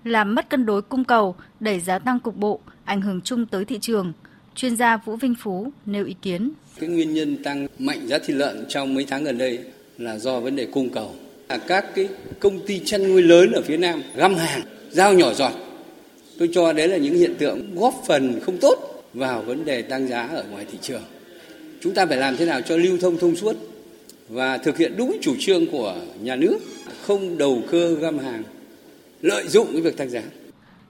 [0.04, 3.66] làm mất cân đối cung cầu, đẩy giá tăng cục bộ, ảnh hưởng chung tới
[3.66, 4.14] thị trường.
[4.56, 6.52] Chuyên gia Vũ Vinh Phú nêu ý kiến.
[6.80, 9.60] Cái nguyên nhân tăng mạnh giá thịt lợn trong mấy tháng gần đây
[9.98, 11.16] là do vấn đề cung cầu
[11.50, 12.08] là các cái
[12.40, 15.52] công ty chăn nuôi lớn ở phía Nam găm hàng, giao nhỏ giọt.
[16.40, 20.08] Tôi cho đấy là những hiện tượng góp phần không tốt vào vấn đề tăng
[20.08, 21.02] giá ở ngoài thị trường.
[21.82, 23.56] Chúng ta phải làm thế nào cho lưu thông thông suốt
[24.30, 26.58] và thực hiện đúng chủ trương của nhà nước,
[27.02, 28.44] không đầu cơ găm hàng,
[29.22, 30.22] lợi dụng cái việc tăng giá.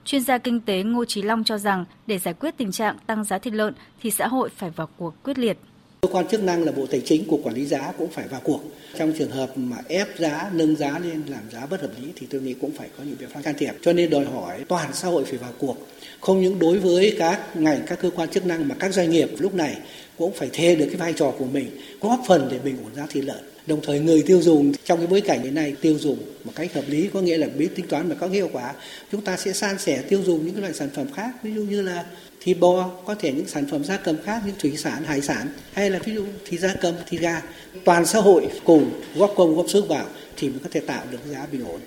[0.04, 3.24] Chuyên gia kinh tế Ngô Chí Long cho rằng để giải quyết tình trạng tăng
[3.24, 5.58] giá thịt lợn thì xã hội phải vào cuộc quyết liệt.
[6.00, 8.40] Cơ quan chức năng là Bộ Tài chính, Cục Quản lý giá cũng phải vào
[8.44, 8.60] cuộc.
[8.98, 12.26] Trong trường hợp mà ép giá, nâng giá lên làm giá bất hợp lý thì
[12.30, 13.72] tôi nghĩ cũng phải có những biện pháp can thiệp.
[13.82, 15.76] Cho nên đòi hỏi toàn xã hội phải vào cuộc.
[16.20, 19.30] Không những đối với các ngành, các cơ quan chức năng mà các doanh nghiệp
[19.38, 19.76] lúc này
[20.18, 23.06] cũng phải thê được cái vai trò của mình, góp phần để bình ổn giá
[23.10, 23.40] thịt lợn.
[23.66, 26.74] Đồng thời người tiêu dùng trong cái bối cảnh hiện nay tiêu dùng một cách
[26.74, 28.74] hợp lý có nghĩa là biết tính toán mà có hiệu quả.
[29.12, 31.62] Chúng ta sẽ san sẻ tiêu dùng những cái loại sản phẩm khác, ví dụ
[31.62, 32.04] như là
[32.40, 35.48] thịt bò có thể những sản phẩm gia cầm khác như thủy sản hải sản
[35.72, 37.42] hay là ví dụ thịt gia cầm thịt gà
[37.84, 41.18] toàn xã hội cùng góp công góp sức vào thì mới có thể tạo được
[41.26, 41.80] giá bình ổn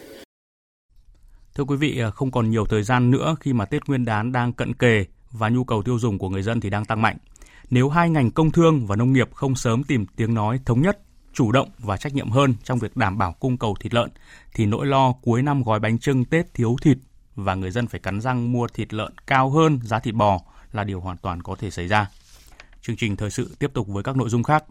[1.55, 4.31] Thưa quý vị, à, không còn nhiều thời gian nữa khi mà Tết Nguyên đán
[4.31, 7.17] đang cận kề và nhu cầu tiêu dùng của người dân thì đang tăng mạnh.
[7.69, 10.99] Nếu hai ngành công thương và nông nghiệp không sớm tìm tiếng nói thống nhất,
[11.33, 14.09] chủ động và trách nhiệm hơn trong việc đảm bảo cung cầu thịt lợn,
[14.53, 16.97] thì nỗi lo cuối năm gói bánh trưng Tết thiếu thịt
[17.43, 20.39] và người dân phải cắn răng mua thịt lợn cao hơn giá thịt bò
[20.71, 22.07] là điều hoàn toàn có thể xảy ra.
[22.81, 24.63] Chương trình thời sự tiếp tục với các nội dung khác.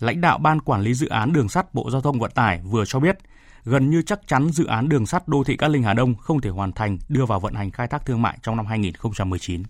[0.00, 2.84] Lãnh đạo Ban Quản lý Dự án Đường sắt Bộ Giao thông Vận tải vừa
[2.84, 3.18] cho biết,
[3.64, 6.40] gần như chắc chắn dự án đường sắt đô thị Cát Linh Hà Đông không
[6.40, 9.62] thể hoàn thành đưa vào vận hành khai thác thương mại trong năm 2019.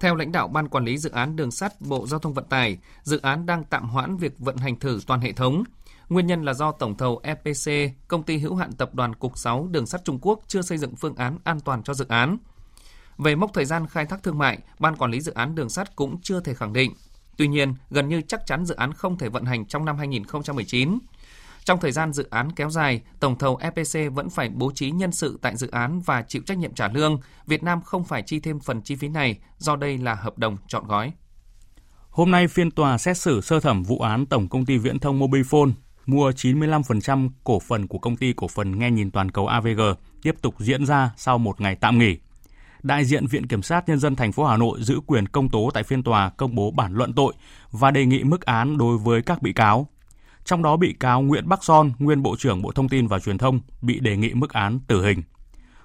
[0.00, 2.78] Theo lãnh đạo Ban Quản lý Dự án Đường sắt Bộ Giao thông Vận tải,
[3.02, 5.64] dự án đang tạm hoãn việc vận hành thử toàn hệ thống.
[6.10, 9.68] Nguyên nhân là do tổng thầu EPC, công ty hữu hạn tập đoàn Cục 6
[9.70, 12.38] Đường sắt Trung Quốc chưa xây dựng phương án an toàn cho dự án.
[13.18, 15.96] Về mốc thời gian khai thác thương mại, Ban Quản lý Dự án Đường sắt
[15.96, 16.92] cũng chưa thể khẳng định.
[17.36, 20.98] Tuy nhiên, gần như chắc chắn dự án không thể vận hành trong năm 2019.
[21.64, 25.12] Trong thời gian dự án kéo dài, tổng thầu EPC vẫn phải bố trí nhân
[25.12, 27.20] sự tại dự án và chịu trách nhiệm trả lương.
[27.46, 30.56] Việt Nam không phải chi thêm phần chi phí này do đây là hợp đồng
[30.68, 31.12] chọn gói.
[32.10, 35.20] Hôm nay, phiên tòa xét xử sơ thẩm vụ án Tổng công ty Viễn thông
[35.20, 35.72] Mobifone
[36.10, 39.80] mua 95% cổ phần của công ty cổ phần nghe nhìn toàn cầu AVG
[40.22, 42.16] tiếp tục diễn ra sau một ngày tạm nghỉ.
[42.82, 45.70] Đại diện Viện Kiểm sát Nhân dân thành phố Hà Nội giữ quyền công tố
[45.74, 47.34] tại phiên tòa công bố bản luận tội
[47.70, 49.88] và đề nghị mức án đối với các bị cáo.
[50.44, 53.38] Trong đó bị cáo Nguyễn Bắc Son, nguyên Bộ trưởng Bộ Thông tin và Truyền
[53.38, 55.22] thông, bị đề nghị mức án tử hình.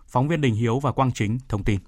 [0.08, 1.80] Phóng viên Đình Hiếu và Quang Chính thông tin.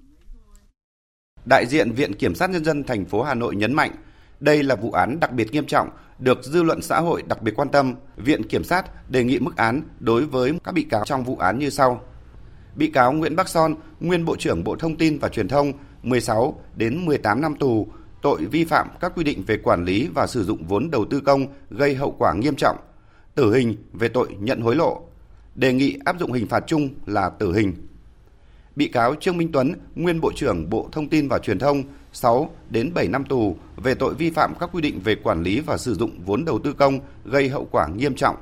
[1.46, 3.92] Đại diện Viện Kiểm sát Nhân dân thành phố Hà Nội nhấn mạnh,
[4.40, 7.52] đây là vụ án đặc biệt nghiêm trọng, được dư luận xã hội đặc biệt
[7.56, 7.96] quan tâm.
[8.18, 11.60] Viện Kiểm sát đề nghị mức án đối với các bị cáo trong vụ án
[11.60, 12.02] như sau
[12.78, 15.72] bị cáo Nguyễn Bắc Son, nguyên Bộ trưởng Bộ Thông tin và Truyền thông,
[16.04, 17.88] 16 đến 18 năm tù,
[18.22, 21.20] tội vi phạm các quy định về quản lý và sử dụng vốn đầu tư
[21.20, 22.78] công gây hậu quả nghiêm trọng,
[23.36, 25.02] tử hình về tội nhận hối lộ.
[25.56, 27.74] Đề nghị áp dụng hình phạt chung là tử hình.
[28.76, 32.50] Bị cáo Trương Minh Tuấn, nguyên Bộ trưởng Bộ Thông tin và Truyền thông, 6
[32.70, 35.78] đến 7 năm tù về tội vi phạm các quy định về quản lý và
[35.78, 38.36] sử dụng vốn đầu tư công gây hậu quả nghiêm trọng,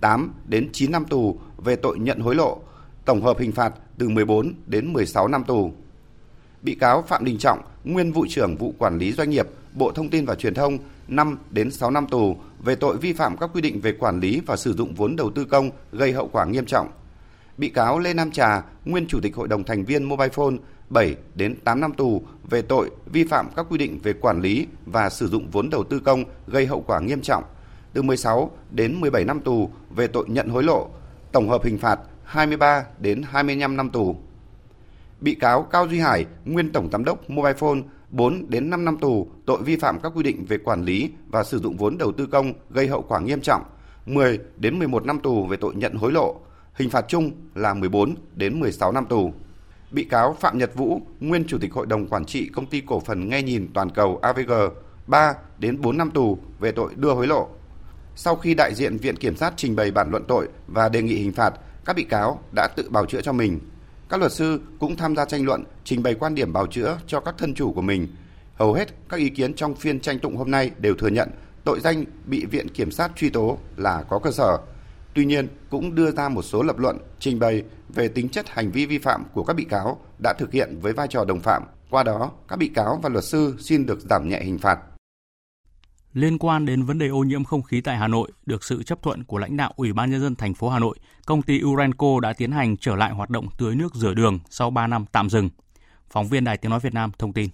[0.00, 2.58] 8 đến 9 năm tù về tội nhận hối lộ,
[3.04, 5.72] tổng hợp hình phạt từ 14 đến 16 năm tù.
[6.62, 10.08] Bị cáo Phạm Đình Trọng, nguyên vụ trưởng vụ quản lý doanh nghiệp, Bộ Thông
[10.08, 10.78] tin và Truyền thông
[11.08, 14.40] 5 đến 6 năm tù về tội vi phạm các quy định về quản lý
[14.46, 16.88] và sử dụng vốn đầu tư công gây hậu quả nghiêm trọng.
[17.60, 20.54] Bị cáo Lê Nam Trà, nguyên chủ tịch hội đồng thành viên Mobile Phone
[20.90, 24.66] 7 đến 8 năm tù về tội vi phạm các quy định về quản lý
[24.86, 27.44] và sử dụng vốn đầu tư công gây hậu quả nghiêm trọng,
[27.92, 30.88] từ 16 đến 17 năm tù về tội nhận hối lộ,
[31.32, 34.16] tổng hợp hình phạt 23 đến 25 năm tù.
[35.20, 38.98] Bị cáo Cao Duy Hải, nguyên tổng giám đốc Mobile Phone 4 đến 5 năm
[38.98, 42.12] tù tội vi phạm các quy định về quản lý và sử dụng vốn đầu
[42.12, 43.62] tư công gây hậu quả nghiêm trọng,
[44.06, 46.40] 10 đến 11 năm tù về tội nhận hối lộ,
[46.80, 49.32] hình phạt chung là 14 đến 16 năm tù.
[49.90, 53.00] Bị cáo Phạm Nhật Vũ, nguyên chủ tịch hội đồng quản trị công ty cổ
[53.00, 54.52] phần nghe nhìn toàn cầu AVG,
[55.06, 57.48] 3 đến 4 năm tù về tội đưa hối lộ.
[58.16, 61.14] Sau khi đại diện Viện Kiểm sát trình bày bản luận tội và đề nghị
[61.14, 63.60] hình phạt, các bị cáo đã tự bào chữa cho mình.
[64.08, 67.20] Các luật sư cũng tham gia tranh luận, trình bày quan điểm bào chữa cho
[67.20, 68.08] các thân chủ của mình.
[68.54, 71.28] Hầu hết các ý kiến trong phiên tranh tụng hôm nay đều thừa nhận
[71.64, 74.58] tội danh bị Viện Kiểm sát truy tố là có cơ sở.
[75.14, 78.70] Tuy nhiên, cũng đưa ra một số lập luận trình bày về tính chất hành
[78.70, 81.62] vi vi phạm của các bị cáo đã thực hiện với vai trò đồng phạm.
[81.90, 84.78] Qua đó, các bị cáo và luật sư xin được giảm nhẹ hình phạt.
[86.12, 89.02] Liên quan đến vấn đề ô nhiễm không khí tại Hà Nội, được sự chấp
[89.02, 92.20] thuận của lãnh đạo Ủy ban nhân dân thành phố Hà Nội, công ty Urenco
[92.20, 95.30] đã tiến hành trở lại hoạt động tưới nước rửa đường sau 3 năm tạm
[95.30, 95.50] dừng.
[96.10, 97.50] Phóng viên Đài Tiếng nói Việt Nam thông tin.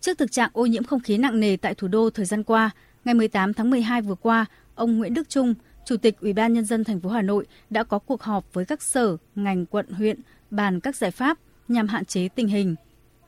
[0.00, 2.70] Trước thực trạng ô nhiễm không khí nặng nề tại thủ đô thời gian qua,
[3.04, 5.54] ngày 18 tháng 12 vừa qua, ông Nguyễn Đức Trung,
[5.84, 8.64] Chủ tịch Ủy ban nhân dân thành phố Hà Nội đã có cuộc họp với
[8.64, 10.20] các sở, ngành, quận, huyện
[10.50, 12.74] bàn các giải pháp nhằm hạn chế tình hình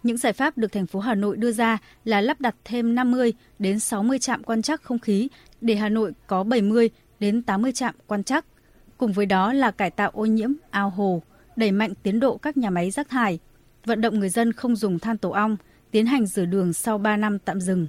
[0.07, 3.33] những giải pháp được thành phố Hà Nội đưa ra là lắp đặt thêm 50
[3.59, 5.29] đến 60 trạm quan trắc không khí
[5.61, 6.91] để Hà Nội có 70
[7.21, 8.45] đến 80 trạm quan trắc.
[8.99, 11.23] Cùng với đó là cải tạo ô nhiễm ao hồ,
[11.57, 13.39] đẩy mạnh tiến độ các nhà máy rác thải,
[13.85, 15.57] vận động người dân không dùng than tổ ong,
[15.91, 17.87] tiến hành rửa đường sau 3 năm tạm dừng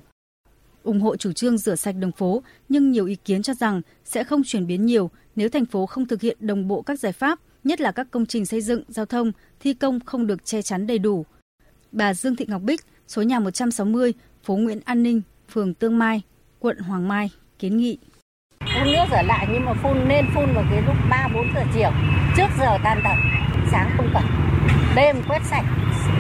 [0.88, 4.24] ủng hộ chủ trương rửa sạch đường phố, nhưng nhiều ý kiến cho rằng sẽ
[4.24, 7.40] không chuyển biến nhiều nếu thành phố không thực hiện đồng bộ các giải pháp,
[7.64, 10.88] nhất là các công trình xây dựng, giao thông, thi công không được che chắn
[10.88, 11.26] đầy đủ,
[11.92, 16.22] Bà Dương Thị Ngọc Bích, số nhà 160, phố Nguyễn An Ninh, phường Tương Mai,
[16.60, 17.98] quận Hoàng Mai, kiến nghị.
[18.60, 21.62] Phun nước rửa lại nhưng mà phun nên phun vào cái lúc 3 4 giờ
[21.74, 21.90] chiều,
[22.38, 23.18] trước giờ tan tầm,
[23.72, 24.24] sáng không cần.
[24.96, 25.66] Đêm quét sạch,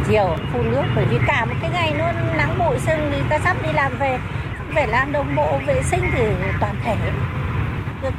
[0.08, 3.40] chiều phun nước bởi vì cả một cái ngày nó nắng bụi sương thì ta
[3.44, 4.20] sắp đi làm về
[4.76, 6.24] về làm đồng bộ vệ sinh thì
[6.60, 6.96] toàn thể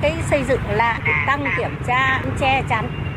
[0.02, 3.08] cái xây dựng lại tăng kiểm tra che chắn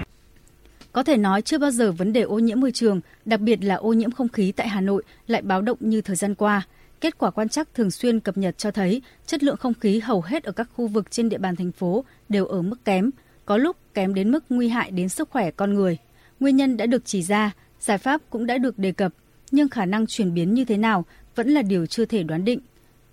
[0.91, 3.75] có thể nói chưa bao giờ vấn đề ô nhiễm môi trường, đặc biệt là
[3.75, 6.61] ô nhiễm không khí tại Hà Nội lại báo động như thời gian qua.
[7.01, 10.21] Kết quả quan trắc thường xuyên cập nhật cho thấy chất lượng không khí hầu
[10.21, 13.09] hết ở các khu vực trên địa bàn thành phố đều ở mức kém,
[13.45, 15.97] có lúc kém đến mức nguy hại đến sức khỏe con người.
[16.39, 19.13] Nguyên nhân đã được chỉ ra, giải pháp cũng đã được đề cập,
[19.51, 22.59] nhưng khả năng chuyển biến như thế nào vẫn là điều chưa thể đoán định.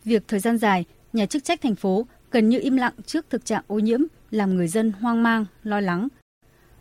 [0.09, 3.45] Việc thời gian dài, nhà chức trách thành phố gần như im lặng trước thực
[3.45, 6.09] trạng ô nhiễm làm người dân hoang mang, lo lắng,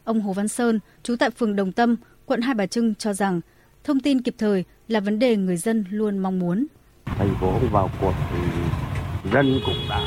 [0.03, 3.41] Ông Hồ Văn Sơn, trú tại phường Đồng Tâm, quận Hai Bà Trưng cho rằng
[3.83, 6.65] thông tin kịp thời là vấn đề người dân luôn mong muốn.
[7.05, 8.39] Thành phố vào cuộc thì
[9.33, 10.01] dân cũng đã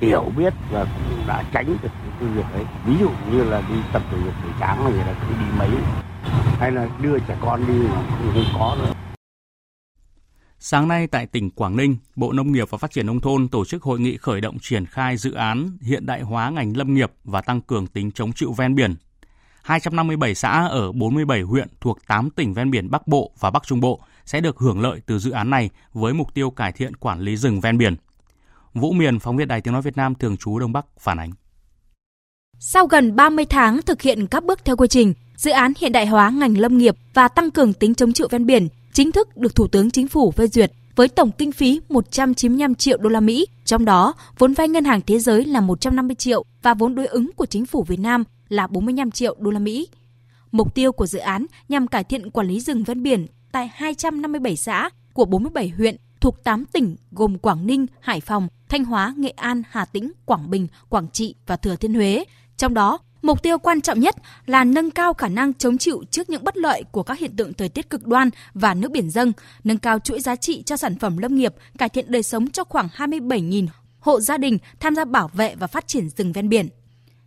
[0.00, 1.88] hiểu biết và cũng đã tránh được
[2.20, 2.64] cái việc ấy.
[2.86, 5.68] Ví dụ như là đi tập thể dục buổi sáng này là cứ đi mấy
[6.58, 8.92] hay là đưa trẻ con đi cũng không có nữa.
[10.68, 13.64] Sáng nay tại tỉnh Quảng Ninh, Bộ Nông nghiệp và Phát triển Nông thôn tổ
[13.64, 17.12] chức hội nghị khởi động triển khai dự án hiện đại hóa ngành lâm nghiệp
[17.24, 18.94] và tăng cường tính chống chịu ven biển
[19.62, 23.80] 257 xã ở 47 huyện thuộc 8 tỉnh ven biển Bắc Bộ và Bắc Trung
[23.80, 27.20] Bộ sẽ được hưởng lợi từ dự án này với mục tiêu cải thiện quản
[27.20, 27.96] lý rừng ven biển.
[28.74, 31.30] Vũ Miền, phóng viên Đài Tiếng Nói Việt Nam thường trú Đông Bắc phản ánh.
[32.58, 36.06] Sau gần 30 tháng thực hiện các bước theo quy trình, dự án hiện đại
[36.06, 39.54] hóa ngành lâm nghiệp và tăng cường tính chống chịu ven biển chính thức được
[39.54, 43.46] Thủ tướng Chính phủ phê duyệt với tổng kinh phí 195 triệu đô la Mỹ,
[43.64, 47.32] trong đó vốn vay ngân hàng thế giới là 150 triệu và vốn đối ứng
[47.32, 49.88] của chính phủ Việt Nam là 45 triệu đô la Mỹ.
[50.52, 54.56] Mục tiêu của dự án nhằm cải thiện quản lý rừng ven biển tại 257
[54.56, 59.30] xã của 47 huyện thuộc 8 tỉnh gồm Quảng Ninh, Hải Phòng, Thanh Hóa, Nghệ
[59.30, 62.24] An, Hà Tĩnh, Quảng Bình, Quảng Trị và Thừa Thiên Huế.
[62.56, 64.16] Trong đó, mục tiêu quan trọng nhất
[64.46, 67.52] là nâng cao khả năng chống chịu trước những bất lợi của các hiện tượng
[67.52, 69.32] thời tiết cực đoan và nước biển dâng,
[69.64, 72.64] nâng cao chuỗi giá trị cho sản phẩm lâm nghiệp, cải thiện đời sống cho
[72.64, 73.66] khoảng 27.000
[73.98, 76.68] hộ gia đình tham gia bảo vệ và phát triển rừng ven biển.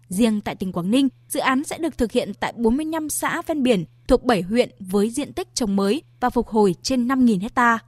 [0.09, 3.63] Riêng tại tỉnh Quảng Ninh, dự án sẽ được thực hiện tại 45 xã ven
[3.63, 7.79] biển thuộc 7 huyện với diện tích trồng mới và phục hồi trên 5.000 hecta.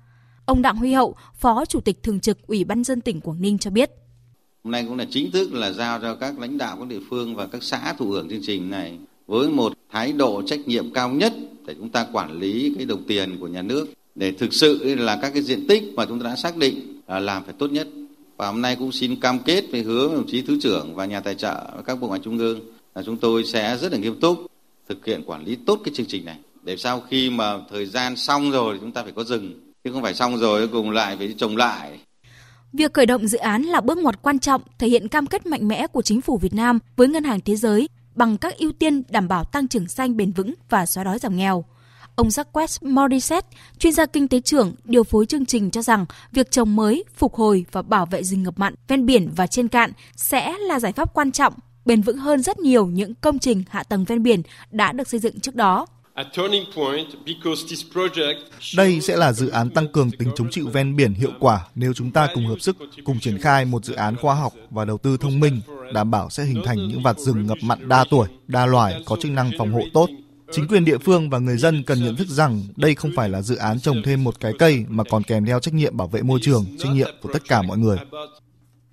[0.45, 3.57] Ông Đặng Huy Hậu, Phó Chủ tịch Thường trực Ủy ban dân tỉnh Quảng Ninh
[3.57, 3.91] cho biết.
[4.63, 7.35] Hôm nay cũng là chính thức là giao cho các lãnh đạo các địa phương
[7.35, 8.97] và các xã thụ hưởng chương trình này.
[9.27, 11.33] Với một thái độ trách nhiệm cao nhất
[11.65, 15.19] để chúng ta quản lý cái đồng tiền của nhà nước, để thực sự là
[15.21, 17.87] các cái diện tích mà chúng ta đã xác định là làm phải tốt nhất.
[18.37, 21.05] Và hôm nay cũng xin cam kết với hứa với đồng chí thứ trưởng và
[21.05, 22.59] nhà tài trợ và các bộ ngành trung ương
[22.95, 24.45] là chúng tôi sẽ rất là nghiêm túc
[24.89, 26.37] thực hiện quản lý tốt cái chương trình này.
[26.63, 29.91] Để sau khi mà thời gian xong rồi thì chúng ta phải có dừng chứ
[29.91, 31.99] không phải xong rồi, cùng lại phải trồng lại.
[32.73, 35.67] Việc khởi động dự án là bước ngoặt quan trọng thể hiện cam kết mạnh
[35.67, 39.03] mẽ của chính phủ Việt Nam với Ngân hàng Thế giới bằng các ưu tiên
[39.09, 41.65] đảm bảo tăng trưởng xanh bền vững và xóa đói giảm nghèo.
[42.15, 46.51] Ông Jacques Morissette, chuyên gia kinh tế trưởng, điều phối chương trình cho rằng việc
[46.51, 49.91] trồng mới, phục hồi và bảo vệ rừng ngập mặn ven biển và trên cạn
[50.15, 51.53] sẽ là giải pháp quan trọng,
[51.85, 55.19] bền vững hơn rất nhiều những công trình hạ tầng ven biển đã được xây
[55.19, 55.87] dựng trước đó.
[58.77, 61.93] Đây sẽ là dự án tăng cường tính chống chịu ven biển hiệu quả nếu
[61.93, 64.97] chúng ta cùng hợp sức, cùng triển khai một dự án khoa học và đầu
[64.97, 65.61] tư thông minh,
[65.93, 69.15] đảm bảo sẽ hình thành những vạt rừng ngập mặn đa tuổi, đa loài có
[69.21, 70.09] chức năng phòng hộ tốt.
[70.51, 73.41] Chính quyền địa phương và người dân cần nhận thức rằng đây không phải là
[73.41, 76.21] dự án trồng thêm một cái cây mà còn kèm theo trách nhiệm bảo vệ
[76.21, 77.97] môi trường, trách nhiệm của tất cả mọi người.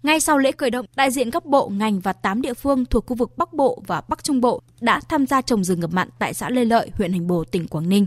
[0.03, 3.07] Ngay sau lễ khởi động, đại diện các bộ, ngành và 8 địa phương thuộc
[3.07, 6.09] khu vực Bắc Bộ và Bắc Trung Bộ đã tham gia trồng rừng ngập mặn
[6.19, 8.07] tại xã Lê Lợi, huyện Hành Bồ, tỉnh Quảng Ninh.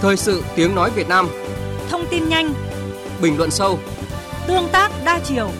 [0.00, 1.28] Thời sự tiếng nói Việt Nam
[1.88, 2.52] Thông tin nhanh
[3.22, 3.78] Bình luận sâu
[4.46, 5.50] Tương tác đa chiều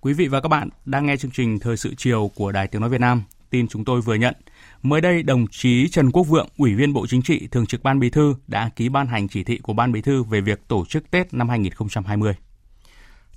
[0.00, 2.80] Quý vị và các bạn đang nghe chương trình Thời sự chiều của Đài Tiếng
[2.80, 3.22] Nói Việt Nam.
[3.50, 4.34] Tin chúng tôi vừa nhận.
[4.82, 8.00] Mới đây, đồng chí Trần Quốc Vượng, Ủy viên Bộ Chính trị, Thường trực Ban
[8.00, 10.84] Bí thư đã ký ban hành chỉ thị của Ban Bí thư về việc tổ
[10.84, 12.34] chức Tết năm 2020.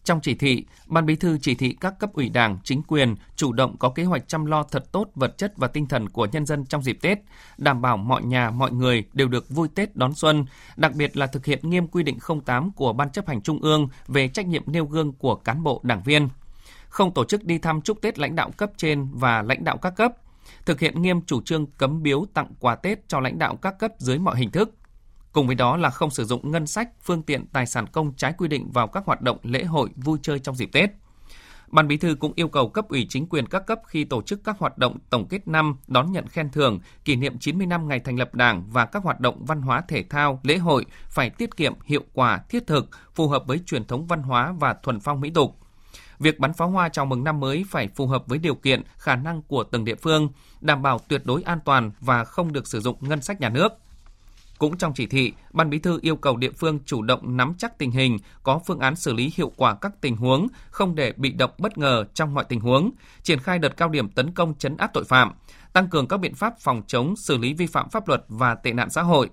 [0.04, 3.54] Trong chỉ thị, Ban Bí thư chỉ thị các cấp ủy Đảng, chính quyền chủ
[3.54, 6.46] động có kế hoạch chăm lo thật tốt vật chất và tinh thần của nhân
[6.46, 7.20] dân trong dịp Tết,
[7.58, 11.28] đảm bảo mọi nhà, mọi người đều được vui Tết đón xuân, đặc biệt là
[11.28, 14.64] thực hiện nghiêm quy định 08 của Ban chấp hành Trung ương về trách nhiệm
[14.66, 16.30] nêu gương của cán bộ đảng viên.
[16.90, 19.96] Không tổ chức đi thăm chúc Tết lãnh đạo cấp trên và lãnh đạo các
[19.96, 20.12] cấp,
[20.66, 23.92] thực hiện nghiêm chủ trương cấm biếu tặng quà Tết cho lãnh đạo các cấp
[23.98, 24.72] dưới mọi hình thức.
[25.32, 28.34] Cùng với đó là không sử dụng ngân sách, phương tiện tài sản công trái
[28.38, 30.90] quy định vào các hoạt động lễ hội, vui chơi trong dịp Tết.
[31.68, 34.44] Ban Bí thư cũng yêu cầu cấp ủy chính quyền các cấp khi tổ chức
[34.44, 38.00] các hoạt động tổng kết năm, đón nhận khen thưởng, kỷ niệm 90 năm ngày
[38.00, 41.58] thành lập Đảng và các hoạt động văn hóa thể thao, lễ hội phải tiết
[41.58, 45.22] kiệm, hiệu quả, thiết thực, phù hợp với truyền thống văn hóa và thuần phong
[45.22, 45.65] mỹ tục.
[46.20, 49.16] Việc bắn pháo hoa chào mừng năm mới phải phù hợp với điều kiện, khả
[49.16, 50.30] năng của từng địa phương,
[50.62, 53.74] đảm bảo tuyệt đối an toàn và không được sử dụng ngân sách nhà nước.
[54.58, 57.78] Cũng trong chỉ thị, Ban Bí thư yêu cầu địa phương chủ động nắm chắc
[57.78, 61.32] tình hình, có phương án xử lý hiệu quả các tình huống, không để bị
[61.32, 62.92] động bất ngờ trong mọi tình huống,
[63.24, 65.32] triển khai đợt cao điểm tấn công chấn áp tội phạm,
[65.74, 68.74] tăng cường các biện pháp phòng chống, xử lý vi phạm pháp luật và tệ
[68.74, 69.30] nạn xã hội,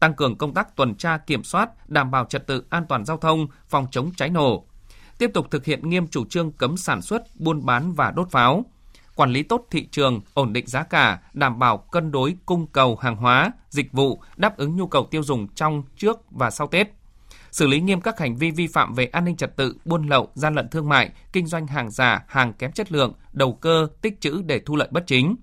[0.00, 3.16] tăng cường công tác tuần tra kiểm soát, đảm bảo trật tự an toàn giao
[3.16, 4.66] thông, phòng chống cháy nổ,
[5.22, 8.64] tiếp tục thực hiện nghiêm chủ trương cấm sản xuất, buôn bán và đốt pháo,
[9.14, 12.96] quản lý tốt thị trường, ổn định giá cả, đảm bảo cân đối cung cầu
[12.96, 16.88] hàng hóa, dịch vụ, đáp ứng nhu cầu tiêu dùng trong, trước và sau Tết.
[17.50, 20.28] Xử lý nghiêm các hành vi vi phạm về an ninh trật tự, buôn lậu,
[20.34, 24.20] gian lận thương mại, kinh doanh hàng giả, hàng kém chất lượng, đầu cơ, tích
[24.20, 25.36] trữ để thu lợi bất chính.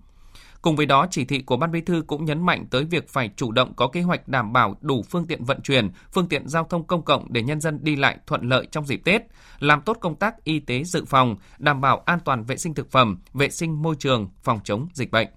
[0.62, 3.30] Cùng với đó, chỉ thị của Ban Bí thư cũng nhấn mạnh tới việc phải
[3.36, 6.64] chủ động có kế hoạch đảm bảo đủ phương tiện vận chuyển, phương tiện giao
[6.64, 9.22] thông công cộng để nhân dân đi lại thuận lợi trong dịp Tết,
[9.60, 12.92] làm tốt công tác y tế dự phòng, đảm bảo an toàn vệ sinh thực
[12.92, 15.28] phẩm, vệ sinh môi trường, phòng chống dịch bệnh.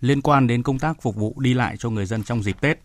[0.00, 2.78] Liên quan đến công tác phục vụ đi lại cho người dân trong dịp Tết,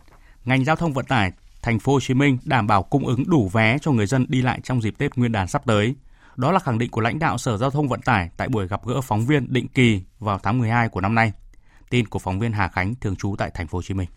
[0.46, 3.50] ngành giao thông vận tải thành phố Hồ Chí Minh đảm bảo cung ứng đủ
[3.54, 5.96] vé cho người dân đi lại trong dịp Tết Nguyên đán sắp tới.
[6.36, 8.86] Đó là khẳng định của lãnh đạo Sở Giao thông Vận tải tại buổi gặp
[8.86, 11.32] gỡ phóng viên định kỳ vào tháng 12 của năm nay.
[11.90, 14.08] Tin của phóng viên Hà Khánh thường trú tại thành phố Hồ Chí Minh.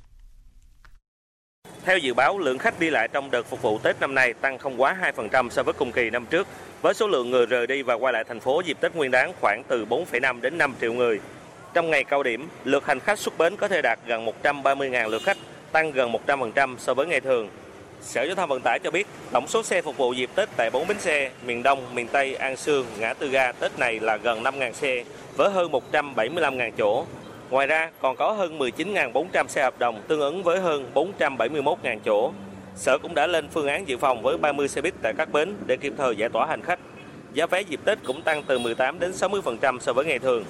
[1.84, 4.58] Theo dự báo, lượng khách đi lại trong đợt phục vụ Tết năm nay tăng
[4.58, 6.48] không quá 2% so với cùng kỳ năm trước,
[6.82, 9.32] với số lượng người rời đi và quay lại thành phố dịp Tết Nguyên đán
[9.40, 11.20] khoảng từ 4,5 đến 5 triệu người.
[11.74, 15.22] Trong ngày cao điểm, lượt hành khách xuất bến có thể đạt gần 130.000 lượt
[15.24, 15.36] khách,
[15.72, 17.48] tăng gần 100% so với ngày thường.
[18.02, 20.70] Sở Giao thông Vận tải cho biết, tổng số xe phục vụ dịp Tết tại
[20.70, 24.16] 4 bến xe miền Đông, miền Tây, An Sương, Ngã Tư Ga Tết này là
[24.16, 25.04] gần 5.000 xe
[25.36, 27.06] với hơn 175.000 chỗ,
[27.52, 32.32] Ngoài ra, còn có hơn 19.400 xe hợp đồng tương ứng với hơn 471.000 chỗ.
[32.76, 35.54] Sở cũng đã lên phương án dự phòng với 30 xe buýt tại các bến
[35.66, 36.78] để kịp thời giải tỏa hành khách.
[37.32, 40.44] Giá vé dịp Tết cũng tăng từ 18 đến 60% so với ngày thường.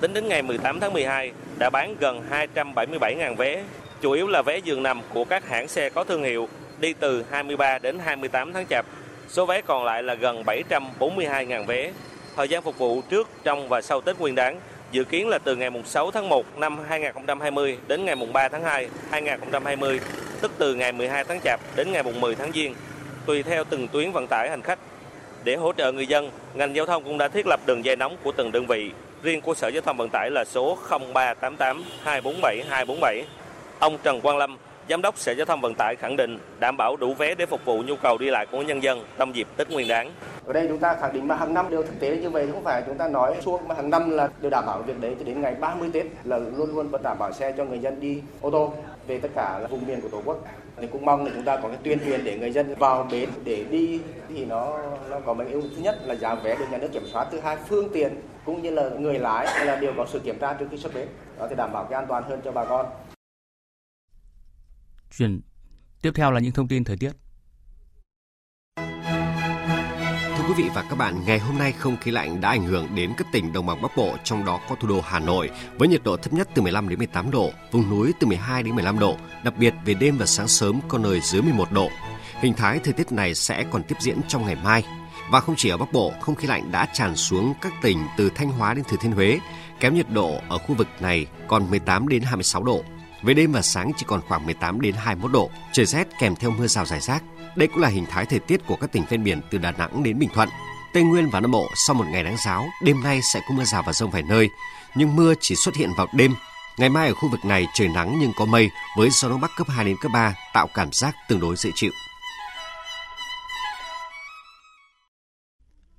[0.00, 3.64] Tính đến ngày 18 tháng 12, đã bán gần 277.000 vé,
[4.00, 6.48] chủ yếu là vé giường nằm của các hãng xe có thương hiệu,
[6.80, 8.86] đi từ 23 đến 28 tháng chạp.
[9.28, 11.92] Số vé còn lại là gần 742.000 vé.
[12.36, 14.60] Thời gian phục vụ trước, trong và sau Tết Nguyên đán
[14.94, 18.88] dự kiến là từ ngày 6 tháng 1 năm 2020 đến ngày 3 tháng 2
[19.10, 20.00] 2020
[20.40, 22.74] tức từ ngày 12 tháng Chạp đến ngày 10 tháng Giêng,
[23.26, 24.78] tùy theo từng tuyến vận tải hành khách.
[25.44, 28.16] Để hỗ trợ người dân, ngành giao thông cũng đã thiết lập đường dây nóng
[28.22, 28.90] của từng đơn vị.
[29.22, 33.24] Riêng của Sở Giao thông Vận tải là số 0388 247 247.
[33.78, 36.96] Ông Trần Quang Lâm, Giám đốc Sở Giao thông Vận tải khẳng định đảm bảo
[36.96, 39.70] đủ vé để phục vụ nhu cầu đi lại của nhân dân trong dịp Tết
[39.70, 40.10] Nguyên đán.
[40.46, 42.64] Ở đây chúng ta khẳng định mà hàng năm đều thực tế như vậy, không
[42.64, 45.24] phải chúng ta nói suốt mà hàng năm là đều đảm bảo việc đấy cho
[45.24, 48.22] đến ngày 30 Tết là luôn luôn vẫn đảm bảo xe cho người dân đi
[48.40, 48.72] ô tô
[49.06, 50.44] về tất cả là vùng miền của Tổ quốc.
[50.76, 53.28] Thì cũng mong là chúng ta có cái tuyên truyền để người dân vào bến
[53.44, 54.78] để đi thì nó
[55.10, 57.40] nó có mấy ưu thứ nhất là giá vé được nhà nước kiểm soát thứ
[57.40, 58.12] hai phương tiện
[58.44, 61.08] cũng như là người lái là đều có sự kiểm tra trước khi xuất bến
[61.38, 62.86] đó thì đảm bảo cái an toàn hơn cho bà con.
[65.18, 65.40] Chuyển
[66.02, 67.10] tiếp theo là những thông tin thời tiết.
[70.44, 72.94] Thưa quý vị và các bạn, ngày hôm nay không khí lạnh đã ảnh hưởng
[72.94, 75.88] đến các tỉnh đồng bằng Bắc Bộ, trong đó có thủ đô Hà Nội với
[75.88, 78.98] nhiệt độ thấp nhất từ 15 đến 18 độ, vùng núi từ 12 đến 15
[78.98, 81.90] độ, đặc biệt về đêm và sáng sớm có nơi dưới 11 độ.
[82.40, 84.84] Hình thái thời tiết này sẽ còn tiếp diễn trong ngày mai.
[85.30, 88.30] Và không chỉ ở Bắc Bộ, không khí lạnh đã tràn xuống các tỉnh từ
[88.34, 89.38] Thanh Hóa đến Thừa Thiên Huế,
[89.80, 92.82] kém nhiệt độ ở khu vực này còn 18 đến 26 độ.
[93.22, 96.50] Về đêm và sáng chỉ còn khoảng 18 đến 21 độ, trời rét kèm theo
[96.50, 97.22] mưa rào rải rác.
[97.56, 100.02] Đây cũng là hình thái thời tiết của các tỉnh ven biển từ Đà Nẵng
[100.02, 100.48] đến Bình Thuận.
[100.94, 103.64] Tây Nguyên và Nam Bộ sau một ngày nắng giáo, đêm nay sẽ có mưa
[103.64, 104.48] rào và rông vài nơi,
[104.94, 106.34] nhưng mưa chỉ xuất hiện vào đêm.
[106.78, 109.50] Ngày mai ở khu vực này trời nắng nhưng có mây với gió đông bắc
[109.56, 111.92] cấp 2 đến cấp 3 tạo cảm giác tương đối dễ chịu.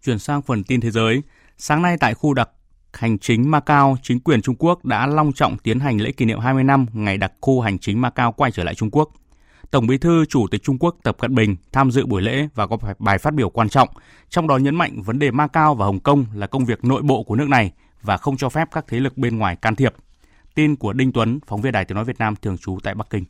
[0.03, 1.21] Chuyển sang phần tin thế giới,
[1.57, 2.49] sáng nay tại khu đặc
[2.93, 6.39] hành chính Macau, chính quyền Trung Quốc đã long trọng tiến hành lễ kỷ niệm
[6.39, 9.09] 20 năm ngày đặc khu hành chính Macau quay trở lại Trung Quốc.
[9.75, 12.67] Tổng Bí thư Chủ tịch Trung Quốc Tập Cận Bình tham dự buổi lễ và
[12.67, 13.89] có bài phát biểu quan trọng,
[14.29, 17.23] trong đó nhấn mạnh vấn đề Macau và Hồng Kông là công việc nội bộ
[17.23, 17.71] của nước này
[18.01, 19.93] và không cho phép các thế lực bên ngoài can thiệp.
[20.55, 23.09] Tin của Đinh Tuấn, phóng viên Đài Tiếng nói Việt Nam thường trú tại Bắc
[23.09, 23.25] Kinh.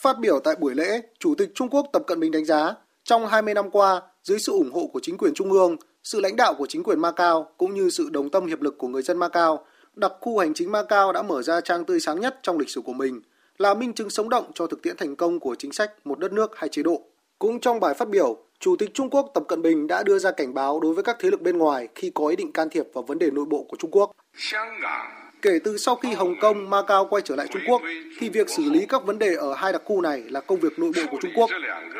[0.00, 3.26] Phát biểu tại buổi lễ, Chủ tịch Trung Quốc Tập Cận Bình đánh giá, trong
[3.26, 6.54] 20 năm qua, dưới sự ủng hộ của chính quyền trung ương, sự lãnh đạo
[6.58, 9.66] của chính quyền Macau cũng như sự đồng tâm hiệp lực của người dân Macau,
[9.94, 12.80] đặc khu hành chính Macau đã mở ra trang tươi sáng nhất trong lịch sử
[12.80, 13.20] của mình,
[13.58, 16.32] là minh chứng sống động cho thực tiễn thành công của chính sách một đất
[16.32, 17.02] nước hai chế độ.
[17.38, 20.30] Cũng trong bài phát biểu, Chủ tịch Trung Quốc Tập Cận Bình đã đưa ra
[20.30, 22.86] cảnh báo đối với các thế lực bên ngoài khi có ý định can thiệp
[22.92, 24.10] vào vấn đề nội bộ của Trung Quốc.
[25.42, 27.82] Kể từ sau khi Hồng Kông, Macau quay trở lại Trung Quốc,
[28.18, 30.78] thì việc xử lý các vấn đề ở hai đặc khu này là công việc
[30.78, 31.50] nội bộ của Trung Quốc.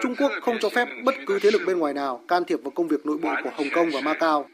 [0.02, 2.70] Trung Quốc không cho phép bất cứ thế lực bên ngoài nào can thiệp vào
[2.70, 4.48] công việc nội bộ của Hồng Kông và Macau.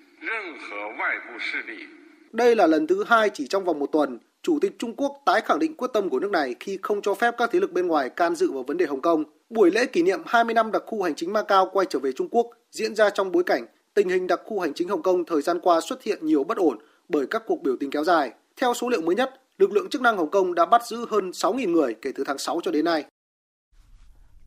[2.33, 5.41] Đây là lần thứ hai chỉ trong vòng một tuần, Chủ tịch Trung Quốc tái
[5.45, 7.87] khẳng định quyết tâm của nước này khi không cho phép các thế lực bên
[7.87, 9.25] ngoài can dự vào vấn đề Hồng Kông.
[9.51, 12.29] Buổi lễ kỷ niệm 20 năm đặc khu hành chính Macau quay trở về Trung
[12.31, 15.43] Quốc diễn ra trong bối cảnh tình hình đặc khu hành chính Hồng Kông thời
[15.43, 16.79] gian qua xuất hiện nhiều bất ổn
[17.09, 18.33] bởi các cuộc biểu tình kéo dài.
[18.61, 21.31] Theo số liệu mới nhất, lực lượng chức năng Hồng Kông đã bắt giữ hơn
[21.31, 23.05] 6.000 người kể từ tháng 6 cho đến nay.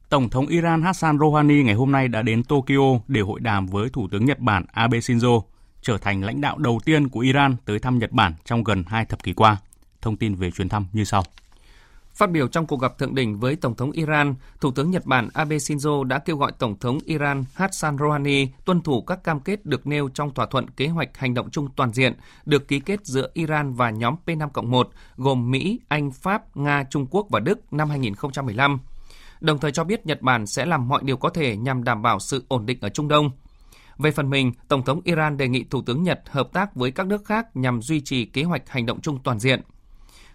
[0.09, 3.89] Tổng thống Iran Hassan Rouhani ngày hôm nay đã đến Tokyo để hội đàm với
[3.89, 5.41] Thủ tướng Nhật Bản Abe Shinzo,
[5.81, 9.05] trở thành lãnh đạo đầu tiên của Iran tới thăm Nhật Bản trong gần hai
[9.05, 9.57] thập kỷ qua.
[10.03, 11.23] Thông tin về chuyến thăm như sau.
[12.13, 15.29] Phát biểu trong cuộc gặp thượng đỉnh với Tổng thống Iran, Thủ tướng Nhật Bản
[15.33, 19.65] Abe Shinzo đã kêu gọi Tổng thống Iran Hassan Rouhani tuân thủ các cam kết
[19.65, 22.13] được nêu trong thỏa thuận kế hoạch hành động chung toàn diện
[22.45, 24.83] được ký kết giữa Iran và nhóm P5-1
[25.17, 28.79] gồm Mỹ, Anh, Pháp, Nga, Trung Quốc và Đức năm 2015.
[29.41, 32.19] Đồng thời cho biết Nhật Bản sẽ làm mọi điều có thể nhằm đảm bảo
[32.19, 33.31] sự ổn định ở Trung Đông.
[33.97, 37.07] Về phần mình, Tổng thống Iran đề nghị Thủ tướng Nhật hợp tác với các
[37.07, 39.61] nước khác nhằm duy trì kế hoạch hành động chung toàn diện–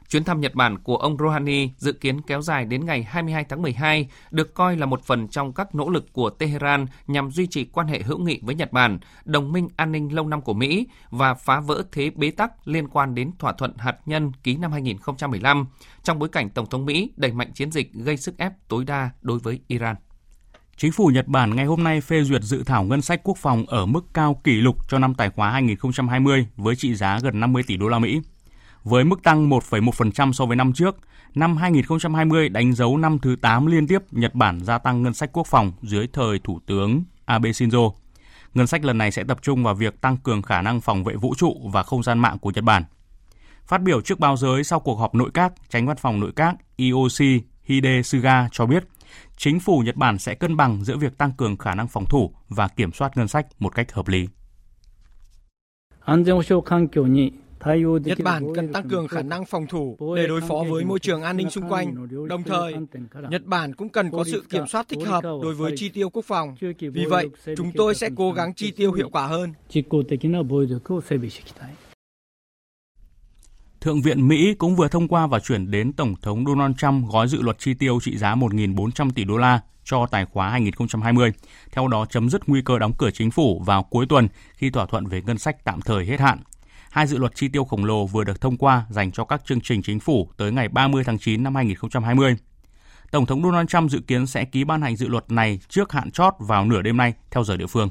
[0.08, 3.62] Chuyến thăm Nhật Bản của ông Rouhani dự kiến kéo dài đến ngày 22 tháng
[3.62, 7.64] 12, được coi là một phần trong các nỗ lực của Tehran nhằm duy trì
[7.64, 10.86] quan hệ hữu nghị với Nhật Bản, đồng minh an ninh lâu năm của Mỹ
[11.10, 14.72] và phá vỡ thế bế tắc liên quan đến thỏa thuận hạt nhân ký năm
[14.72, 15.66] 2015,
[16.02, 19.10] trong bối cảnh Tổng thống Mỹ đẩy mạnh chiến dịch gây sức ép tối đa
[19.20, 19.96] đối với Iran.
[20.76, 23.66] Chính phủ Nhật Bản ngày hôm nay phê duyệt dự thảo ngân sách quốc phòng
[23.66, 27.62] ở mức cao kỷ lục cho năm tài khoá 2020 với trị giá gần 50
[27.66, 28.20] tỷ đô la Mỹ.
[28.84, 30.96] Với mức tăng 1,1% so với năm trước,
[31.34, 35.30] năm 2020 đánh dấu năm thứ 8 liên tiếp Nhật Bản gia tăng ngân sách
[35.32, 37.92] quốc phòng dưới thời Thủ tướng Abe Shinzo.
[38.54, 41.14] Ngân sách lần này sẽ tập trung vào việc tăng cường khả năng phòng vệ
[41.14, 42.84] vũ trụ và không gian mạng của Nhật Bản.
[43.66, 46.56] Phát biểu trước báo giới sau cuộc họp nội các, tránh văn phòng nội các
[46.76, 48.84] IOC Hide Suga cho biết,
[49.36, 52.32] chính phủ Nhật Bản sẽ cân bằng giữa việc tăng cường khả năng phòng thủ
[52.48, 54.28] và kiểm soát ngân sách một cách hợp lý.
[58.04, 61.22] Nhật Bản cần tăng cường khả năng phòng thủ để đối phó với môi trường
[61.22, 62.08] an ninh xung quanh.
[62.28, 62.74] Đồng thời,
[63.30, 66.24] Nhật Bản cũng cần có sự kiểm soát thích hợp đối với chi tiêu quốc
[66.24, 66.54] phòng.
[66.80, 69.52] Vì vậy, chúng tôi sẽ cố gắng chi tiêu hiệu quả hơn.
[73.80, 77.28] Thượng viện Mỹ cũng vừa thông qua và chuyển đến Tổng thống Donald Trump gói
[77.28, 81.32] dự luật chi tiêu trị giá 1.400 tỷ đô la cho tài khóa 2020,
[81.72, 84.86] theo đó chấm dứt nguy cơ đóng cửa chính phủ vào cuối tuần khi thỏa
[84.86, 86.38] thuận về ngân sách tạm thời hết hạn.
[86.98, 89.60] Hai dự luật chi tiêu khổng lồ vừa được thông qua dành cho các chương
[89.60, 92.36] trình chính phủ tới ngày 30 tháng 9 năm 2020.
[93.10, 96.10] Tổng thống Donald Trump dự kiến sẽ ký ban hành dự luật này trước hạn
[96.10, 97.90] chót vào nửa đêm nay, theo giờ địa phương.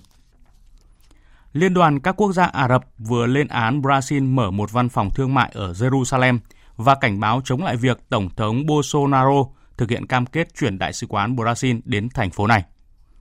[1.54, 5.10] Liên đoàn các quốc gia Ả Rập vừa lên án Brazil mở một văn phòng
[5.16, 6.40] thương mại ở Jerusalem
[6.76, 9.46] và cảnh báo chống lại việc Tổng thống Bolsonaro
[9.78, 12.64] thực hiện cam kết chuyển đại sứ quán Brazil đến thành phố này.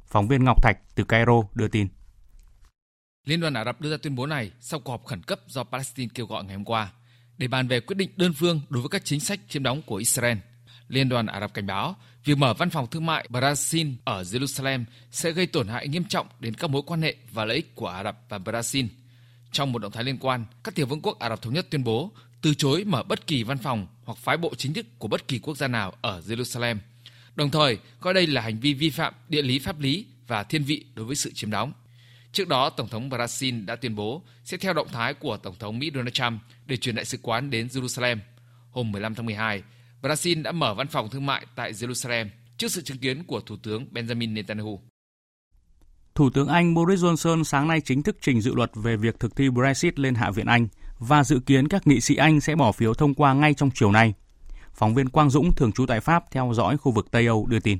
[0.07, 1.89] Phóng viên Ngọc Thạch từ Cairo đưa tin.
[3.27, 5.65] Liên đoàn Ả Rập đưa ra tuyên bố này sau cuộc họp khẩn cấp do
[5.65, 6.93] Palestine kêu gọi ngày hôm qua
[7.39, 9.97] để bàn về quyết định đơn phương đối với các chính sách chiếm đóng của
[9.97, 10.39] Israel.
[10.89, 14.85] Liên đoàn Ả Rập cảnh báo việc mở văn phòng thương mại Brazil ở Jerusalem
[15.11, 17.87] sẽ gây tổn hại nghiêm trọng đến các mối quan hệ và lợi ích của
[17.87, 18.87] Ả Rập và Brazil.
[19.53, 21.85] Trong một động thái liên quan, các tiểu vương quốc Ả Rập thống nhất tuyên
[21.85, 22.11] bố
[22.43, 25.39] từ chối mở bất kỳ văn phòng hoặc phái bộ chính thức của bất kỳ
[25.39, 26.77] quốc gia nào ở Jerusalem,
[27.37, 30.65] đồng thời coi đây là hành vi vi phạm địa lý pháp lý và thiên
[30.65, 31.73] vị đối với sự chiếm đóng.
[32.37, 35.79] Trước đó, Tổng thống Brazil đã tuyên bố sẽ theo động thái của Tổng thống
[35.79, 38.19] Mỹ Donald Trump để chuyển đại sứ quán đến Jerusalem.
[38.71, 39.63] Hôm 15 tháng 12,
[40.03, 42.27] Brazil đã mở văn phòng thương mại tại Jerusalem
[42.57, 44.81] trước sự chứng kiến của Thủ tướng Benjamin Netanyahu.
[46.15, 49.37] Thủ tướng Anh Boris Johnson sáng nay chính thức trình dự luật về việc thực
[49.37, 50.69] thi Brexit lên Hạ viện Anh
[50.99, 53.93] và dự kiến các nghị sĩ Anh sẽ bỏ phiếu thông qua ngay trong chiều
[53.93, 54.15] nay.
[54.75, 57.61] Phóng viên Quang Dũng thường trú tại Pháp theo dõi khu vực Tây Âu đưa
[57.61, 57.79] tin.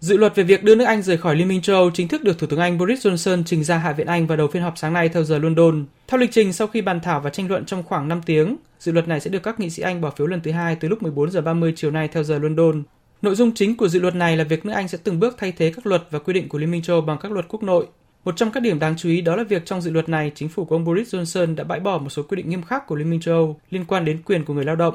[0.00, 2.24] Dự luật về việc đưa nước Anh rời khỏi Liên minh châu Âu chính thức
[2.24, 4.78] được Thủ tướng Anh Boris Johnson trình ra Hạ viện Anh vào đầu phiên họp
[4.78, 5.84] sáng nay theo giờ London.
[6.06, 8.92] Theo lịch trình, sau khi bàn thảo và tranh luận trong khoảng 5 tiếng, dự
[8.92, 11.02] luật này sẽ được các nghị sĩ Anh bỏ phiếu lần thứ hai từ lúc
[11.02, 12.82] 14 giờ 30 chiều nay theo giờ London.
[13.22, 15.52] Nội dung chính của dự luật này là việc nước Anh sẽ từng bước thay
[15.52, 17.62] thế các luật và quy định của Liên minh châu Âu bằng các luật quốc
[17.62, 17.86] nội.
[18.24, 20.48] Một trong các điểm đáng chú ý đó là việc trong dự luật này, chính
[20.48, 22.94] phủ của ông Boris Johnson đã bãi bỏ một số quy định nghiêm khắc của
[22.94, 24.94] Liên minh châu Âu liên quan đến quyền của người lao động.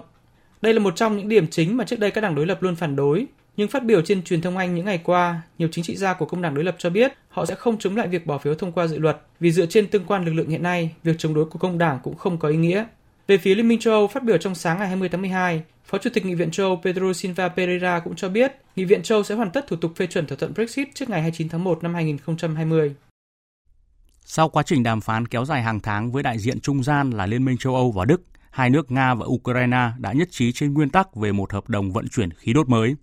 [0.62, 2.76] Đây là một trong những điểm chính mà trước đây các đảng đối lập luôn
[2.76, 3.26] phản đối,
[3.58, 6.26] nhưng phát biểu trên truyền thông Anh những ngày qua, nhiều chính trị gia của
[6.26, 8.72] công đảng đối lập cho biết họ sẽ không chống lại việc bỏ phiếu thông
[8.72, 11.46] qua dự luật vì dựa trên tương quan lực lượng hiện nay, việc chống đối
[11.46, 12.86] của công đảng cũng không có ý nghĩa.
[13.28, 15.98] Về phía Liên minh châu Âu phát biểu trong sáng ngày 20 tháng 12, Phó
[15.98, 19.24] Chủ tịch Nghị viện châu Âu Pedro Silva Pereira cũng cho biết Nghị viện châu
[19.24, 21.84] sẽ hoàn tất thủ tục phê chuẩn thỏa thuận Brexit trước ngày 29 tháng 1
[21.84, 22.96] năm 2020.
[24.26, 27.26] Sau quá trình đàm phán kéo dài hàng tháng với đại diện trung gian là
[27.26, 28.22] Liên minh châu Âu và Đức,
[28.52, 31.92] hai nước Nga và Ukraine đã nhất trí trên nguyên tắc về một hợp đồng
[31.92, 32.96] vận chuyển khí đốt mới.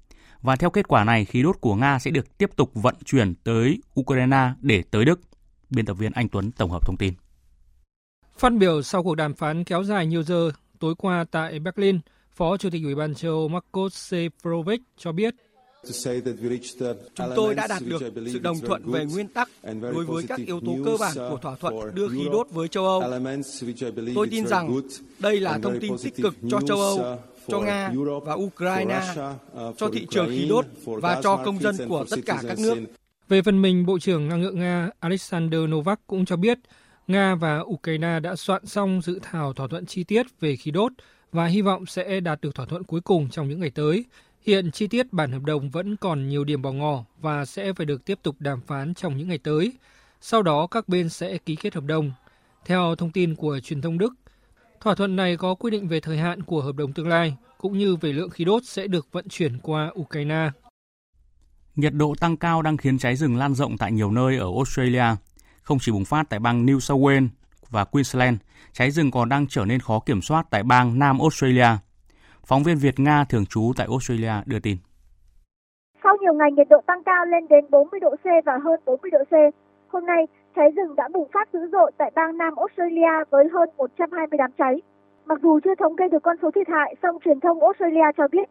[0.42, 3.34] Và theo kết quả này, khí đốt của Nga sẽ được tiếp tục vận chuyển
[3.34, 5.20] tới Ukraine để tới Đức.
[5.70, 7.14] Biên tập viên Anh Tuấn tổng hợp thông tin.
[8.38, 12.56] Phát biểu sau cuộc đàm phán kéo dài nhiều giờ tối qua tại Berlin, Phó
[12.56, 15.34] Chủ tịch Ủy ban châu Âu Marcos Sefcovic cho biết
[17.14, 19.48] Chúng tôi đã đạt được sự đồng thuận về nguyên tắc
[19.80, 22.84] đối với các yếu tố cơ bản của thỏa thuận đưa khí đốt với châu
[22.84, 23.02] Âu.
[24.14, 24.80] Tôi tin rằng
[25.18, 27.18] đây là thông tin tích cực cho châu Âu,
[27.48, 27.92] cho Nga
[28.24, 29.00] và Ukraine,
[29.76, 32.76] cho thị trường khí đốt và cho công dân của tất cả các nước.
[33.28, 36.58] Về phần mình, Bộ trưởng Năng lượng Nga Alexander Novak cũng cho biết
[37.06, 40.92] Nga và Ukraine đã soạn xong dự thảo thỏa thuận chi tiết về khí đốt
[41.32, 44.04] và hy vọng sẽ đạt được thỏa thuận cuối cùng trong những ngày tới.
[44.46, 47.86] Hiện chi tiết bản hợp đồng vẫn còn nhiều điểm bỏ ngỏ và sẽ phải
[47.86, 49.72] được tiếp tục đàm phán trong những ngày tới.
[50.20, 52.12] Sau đó các bên sẽ ký kết hợp đồng.
[52.64, 54.14] Theo thông tin của truyền thông Đức,
[54.80, 57.78] thỏa thuận này có quy định về thời hạn của hợp đồng tương lai cũng
[57.78, 60.50] như về lượng khí đốt sẽ được vận chuyển qua Ukraine.
[61.76, 65.04] Nhiệt độ tăng cao đang khiến cháy rừng lan rộng tại nhiều nơi ở Australia.
[65.62, 67.28] Không chỉ bùng phát tại bang New South Wales
[67.70, 68.36] và Queensland,
[68.72, 71.68] cháy rừng còn đang trở nên khó kiểm soát tại bang Nam Australia.
[72.46, 74.76] Phóng viên Việt Nga thường trú tại Australia đưa tin.
[76.02, 79.10] Sau nhiều ngày nhiệt độ tăng cao lên đến 40 độ C và hơn 40
[79.10, 79.34] độ C,
[79.92, 80.26] hôm nay
[80.56, 84.50] cháy rừng đã bùng phát dữ dội tại bang Nam Australia với hơn 120 đám
[84.58, 84.82] cháy.
[85.26, 88.28] Mặc dù chưa thống kê được con số thiệt hại, song truyền thông Australia cho
[88.28, 88.48] biết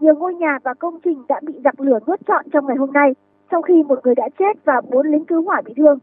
[0.00, 2.92] nhiều ngôi nhà và công trình đã bị giặc lửa nuốt trọn trong ngày hôm
[2.92, 3.14] nay,
[3.50, 5.98] Sau khi một người đã chết và bốn lính cứu hỏa bị thương.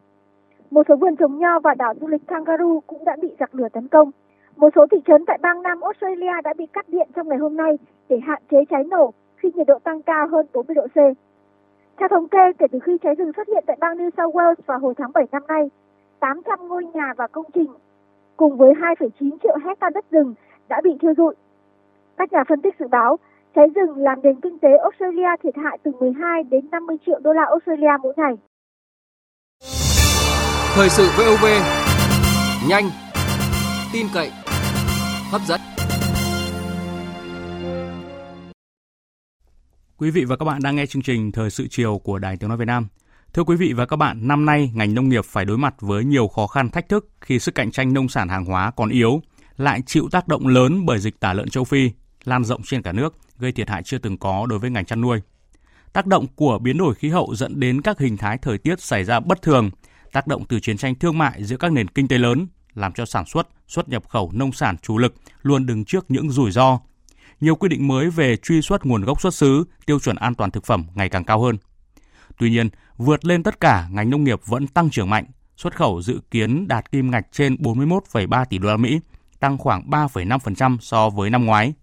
[0.72, 3.70] Một số vườn trồng nho và đảo du lịch Kangaroo cũng đã bị giặc lửa
[3.74, 4.12] tấn công.
[4.56, 7.58] Một số thị trấn tại bang Nam Australia đã bị cắt điện trong ngày hôm
[7.58, 7.78] nay
[8.10, 10.98] để hạn chế cháy nổ khi nhiệt độ tăng cao hơn 40 độ C.
[11.98, 14.56] Theo thống kê, kể từ khi cháy rừng xuất hiện tại bang New South Wales
[14.66, 15.70] vào hồi tháng 7 năm nay,
[16.20, 17.72] 800 ngôi nhà và công trình
[18.38, 20.34] cùng với 2,9 triệu hecta đất rừng
[20.70, 21.36] đã bị thiêu rụi.
[22.18, 23.18] Các nhà phân tích dự báo,
[23.56, 27.34] cháy rừng làm nền kinh tế Australia thiệt hại từ 12 đến 50 triệu đô
[27.34, 28.34] la Australia mỗi ngày.
[30.76, 31.46] Thời sự VOV,
[32.70, 32.84] nhanh,
[33.94, 34.30] tin cậy,
[35.32, 35.73] hấp dẫn.
[39.98, 42.50] Quý vị và các bạn đang nghe chương trình Thời sự chiều của Đài Tiếng
[42.50, 42.88] Nói Việt Nam.
[43.34, 46.04] Thưa quý vị và các bạn, năm nay ngành nông nghiệp phải đối mặt với
[46.04, 49.22] nhiều khó khăn thách thức khi sức cạnh tranh nông sản hàng hóa còn yếu,
[49.58, 51.91] lại chịu tác động lớn bởi dịch tả lợn châu Phi
[52.24, 55.02] lan rộng trên cả nước, gây thiệt hại chưa từng có đối với ngành chăn
[55.02, 55.22] nuôi.
[55.94, 59.04] Tác động của biến đổi khí hậu dẫn đến các hình thái thời tiết xảy
[59.04, 59.70] ra bất thường,
[60.12, 63.06] tác động từ chiến tranh thương mại giữa các nền kinh tế lớn làm cho
[63.06, 66.80] sản xuất, xuất nhập khẩu nông sản chủ lực luôn đứng trước những rủi ro.
[67.44, 70.52] Nhiều quy định mới về truy xuất nguồn gốc xuất xứ, tiêu chuẩn an toàn
[70.52, 71.58] thực phẩm ngày càng cao hơn.
[72.38, 75.26] Tuy nhiên, vượt lên tất cả, ngành nông nghiệp vẫn tăng trưởng mạnh,
[75.58, 79.00] xuất khẩu dự kiến đạt kim ngạch trên 41,3 tỷ đô la Mỹ,
[79.39, 81.74] tăng khoảng 3,5% so với năm ngoái,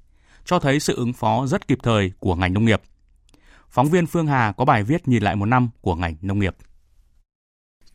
[0.44, 2.82] cho thấy sự ứng phó rất kịp thời của ngành nông nghiệp.
[3.70, 6.56] Phóng viên Phương Hà có bài viết nhìn lại một năm của ngành nông nghiệp.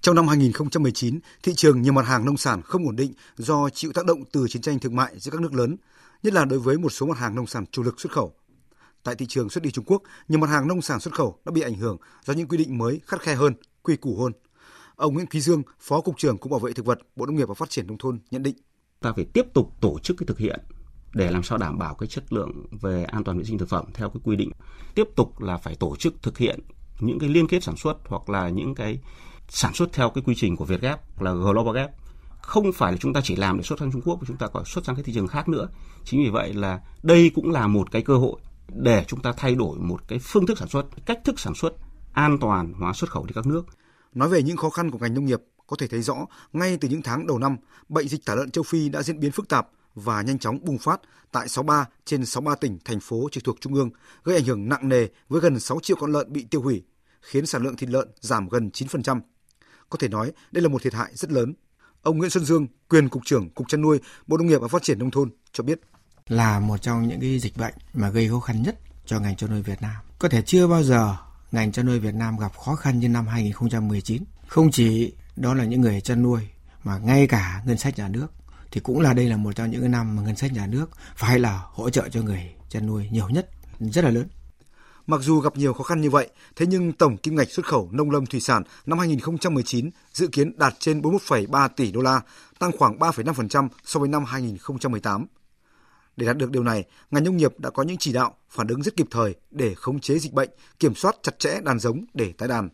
[0.02, 3.92] Trong năm 2019, thị trường nhiều mặt hàng nông sản không ổn định do chịu
[3.94, 5.78] tác động từ chiến tranh thương mại giữa các nước lớn,
[6.26, 8.36] nhất là đối với một số mặt hàng nông sản chủ lực xuất khẩu.
[9.04, 11.52] Tại thị trường xuất đi Trung Quốc, nhiều mặt hàng nông sản xuất khẩu đã
[11.52, 13.54] bị ảnh hưởng do những quy định mới khắt khe hơn,
[13.84, 14.32] quy củ hơn.
[14.96, 17.48] Ông Nguyễn Quý Dương, Phó Cục trưởng Cục Bảo vệ Thực vật, Bộ Nông nghiệp
[17.48, 18.56] và Phát triển Nông thôn nhận định.
[19.00, 20.60] Ta phải tiếp tục tổ chức cái thực hiện
[21.14, 23.86] để làm sao đảm bảo cái chất lượng về an toàn vệ sinh thực phẩm
[23.94, 24.52] theo cái quy định.
[24.96, 26.60] Tiếp tục là phải tổ chức thực hiện
[27.00, 29.00] những cái liên kết sản xuất hoặc là những cái
[29.50, 31.92] sản xuất theo cái quy trình của Việt Gap là Global Gap
[32.46, 34.48] không phải là chúng ta chỉ làm để xuất sang Trung Quốc mà chúng ta
[34.48, 35.68] còn xuất sang các thị trường khác nữa.
[36.04, 39.56] Chính vì vậy là đây cũng là một cái cơ hội để chúng ta thay
[39.56, 41.74] đổi một cái phương thức sản xuất, cách thức sản xuất
[42.14, 43.66] an toàn hóa xuất khẩu đi các nước.
[44.14, 46.16] Nói về những khó khăn của ngành nông nghiệp, có thể thấy rõ
[46.54, 47.58] ngay từ những tháng đầu năm,
[47.90, 50.78] bệnh dịch tả lợn châu Phi đã diễn biến phức tạp và nhanh chóng bùng
[50.78, 53.90] phát tại 63 trên 63 tỉnh, thành phố trực thuộc Trung ương,
[54.24, 56.84] gây ảnh hưởng nặng nề với gần 6 triệu con lợn bị tiêu hủy,
[57.22, 59.22] khiến sản lượng thịt lợn giảm gần 9%.
[59.90, 61.54] Có thể nói đây là một thiệt hại rất lớn.
[62.06, 64.84] Ông Nguyễn Xuân Dương, quyền Cục trưởng Cục chăn nuôi, Bộ Nông nghiệp và Phát
[64.84, 65.80] triển Nông thôn cho biết.
[66.28, 69.50] Là một trong những cái dịch bệnh mà gây khó khăn nhất cho ngành chăn
[69.50, 69.96] nuôi Việt Nam.
[70.20, 71.16] Có thể chưa bao giờ
[71.52, 74.24] ngành chăn nuôi Việt Nam gặp khó khăn như năm 2019.
[74.48, 76.42] Không chỉ đó là những người chăn nuôi
[76.84, 78.28] mà ngay cả ngân sách nhà nước
[78.72, 80.90] thì cũng là đây là một trong những cái năm mà ngân sách nhà nước
[81.16, 83.50] phải là hỗ trợ cho người chăn nuôi nhiều nhất,
[83.80, 84.28] rất là lớn.
[85.08, 87.90] Mặc dù gặp nhiều khó khăn như vậy, thế nhưng tổng kim ngạch xuất khẩu
[87.92, 92.22] nông lâm thủy sản năm 2019 dự kiến đạt trên 41,3 tỷ đô la,
[92.60, 95.26] tăng khoảng 3,5% so với năm 2018.
[96.18, 98.84] Để đạt được điều này, ngành nông nghiệp đã có những chỉ đạo, phản ứng
[98.84, 100.50] rất kịp thời để khống chế dịch bệnh,
[100.80, 102.70] kiểm soát chặt chẽ đàn giống để tái đàn.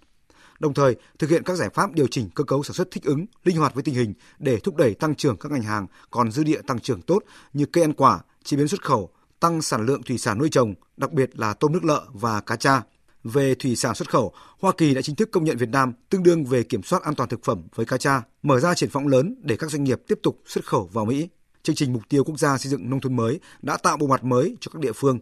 [0.59, 3.25] Đồng thời, thực hiện các giải pháp điều chỉnh cơ cấu sản xuất thích ứng,
[3.43, 6.43] linh hoạt với tình hình để thúc đẩy tăng trưởng các ngành hàng còn dư
[6.43, 7.23] địa tăng trưởng tốt
[7.53, 9.09] như cây ăn quả, chế biến xuất khẩu,
[9.41, 12.55] tăng sản lượng thủy sản nuôi trồng, đặc biệt là tôm nước lợ và cá
[12.55, 12.81] tra.
[13.23, 16.23] Về thủy sản xuất khẩu, Hoa Kỳ đã chính thức công nhận Việt Nam tương
[16.23, 19.07] đương về kiểm soát an toàn thực phẩm với cá tra, mở ra triển vọng
[19.07, 21.29] lớn để các doanh nghiệp tiếp tục xuất khẩu vào Mỹ.
[21.63, 24.23] Chương trình mục tiêu quốc gia xây dựng nông thôn mới đã tạo bộ mặt
[24.23, 25.19] mới cho các địa phương.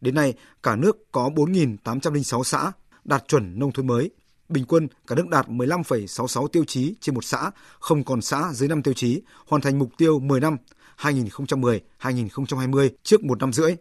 [0.00, 2.72] Đến nay, cả nước có 4.806 xã
[3.04, 4.10] đạt chuẩn nông thôn mới.
[4.48, 8.68] Bình quân, cả nước đạt 15,66 tiêu chí trên một xã, không còn xã dưới
[8.68, 10.56] 5 tiêu chí, hoàn thành mục tiêu 10 năm
[11.02, 13.74] 2010-2020 trước một năm rưỡi.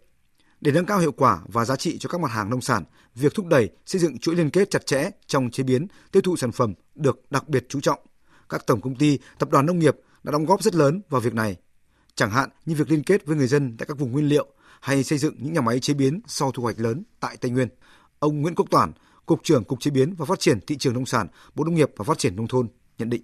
[0.62, 2.84] Để nâng cao hiệu quả và giá trị cho các mặt hàng nông sản,
[3.16, 6.38] việc thúc đẩy xây dựng chuỗi liên kết chặt chẽ trong chế biến, tiêu thụ
[6.38, 8.00] sản phẩm được đặc biệt chú trọng.
[8.50, 11.34] Các tổng công ty, tập đoàn nông nghiệp đã đóng góp rất lớn vào việc
[11.34, 11.58] này.
[12.16, 14.48] Chẳng hạn như việc liên kết với người dân tại các vùng nguyên liệu
[14.82, 17.68] hay xây dựng những nhà máy chế biến sau thu hoạch lớn tại Tây Nguyên.
[18.20, 18.92] Ông Nguyễn Quốc Toản,
[19.26, 21.92] Cục trưởng Cục Chế biến và Phát triển Thị trường Nông sản, Bộ Nông nghiệp
[21.98, 22.68] và Phát triển Nông thôn
[22.98, 23.24] nhận định.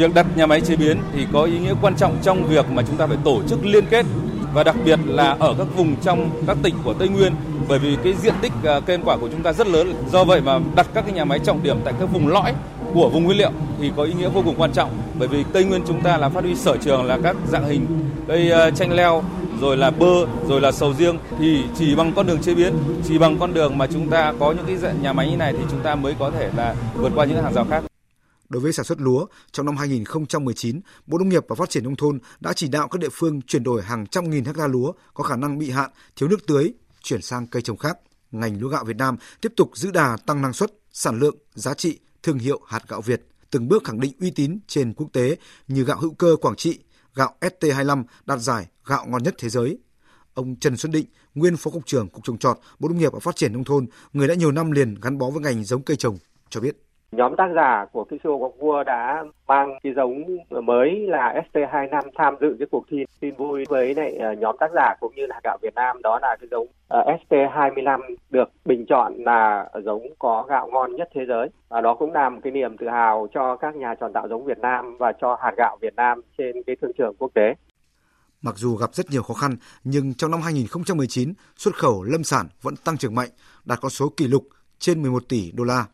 [0.00, 2.82] Việc đặt nhà máy chế biến thì có ý nghĩa quan trọng trong việc mà
[2.86, 4.06] chúng ta phải tổ chức liên kết
[4.54, 7.32] và đặc biệt là ở các vùng trong các tỉnh của Tây Nguyên,
[7.68, 9.94] bởi vì cái diện tích à, cây ăn quả của chúng ta rất lớn.
[10.12, 12.52] Do vậy mà đặt các cái nhà máy trọng điểm tại các vùng lõi
[12.94, 13.50] của vùng nguyên liệu
[13.80, 16.28] thì có ý nghĩa vô cùng quan trọng, bởi vì Tây Nguyên chúng ta là
[16.28, 17.86] phát huy sở trường là các dạng hình
[18.28, 19.22] cây à, chanh leo,
[19.60, 22.74] rồi là bơ, rồi là sầu riêng, thì chỉ bằng con đường chế biến,
[23.08, 25.64] chỉ bằng con đường mà chúng ta có những cái nhà máy như này thì
[25.70, 27.89] chúng ta mới có thể là vượt qua những hàng rào khác
[28.50, 31.96] Đối với sản xuất lúa, trong năm 2019, Bộ Nông nghiệp và Phát triển Nông
[31.96, 35.24] thôn đã chỉ đạo các địa phương chuyển đổi hàng trăm nghìn hecta lúa có
[35.24, 36.72] khả năng bị hạn, thiếu nước tưới,
[37.02, 37.98] chuyển sang cây trồng khác.
[38.30, 41.74] Ngành lúa gạo Việt Nam tiếp tục giữ đà tăng năng suất, sản lượng, giá
[41.74, 45.36] trị, thương hiệu hạt gạo Việt, từng bước khẳng định uy tín trên quốc tế
[45.68, 46.78] như gạo hữu cơ Quảng Trị,
[47.14, 49.78] gạo ST25 đạt giải gạo ngon nhất thế giới.
[50.34, 53.18] Ông Trần Xuân Định, nguyên Phó Cục trưởng Cục trồng trọt, Bộ Nông nghiệp và
[53.20, 55.96] Phát triển Nông thôn, người đã nhiều năm liền gắn bó với ngành giống cây
[55.96, 56.18] trồng,
[56.50, 56.89] cho biết.
[57.12, 62.10] Nhóm tác giả của cái show Ngọc Vua đã mang cái giống mới là ST25
[62.14, 65.26] tham dự cái cuộc thi tin vui với lại ờ, nhóm tác giả cũng như
[65.26, 66.02] là gạo Việt Nam.
[66.02, 68.00] Đó là cái giống ờ, ST25
[68.30, 71.48] được bình chọn là giống có gạo ngon nhất thế giới.
[71.68, 74.44] Và đó cũng là một cái niềm tự hào cho các nhà chọn tạo giống
[74.44, 77.54] Việt Nam và cho hạt gạo Việt Nam trên cái thương trường quốc tế.
[78.42, 82.46] Mặc dù gặp rất nhiều khó khăn, nhưng trong năm 2019, xuất khẩu lâm sản
[82.62, 83.30] vẫn tăng trưởng mạnh,
[83.64, 84.42] đạt con số kỷ lục
[84.78, 85.84] trên 11 tỷ đô la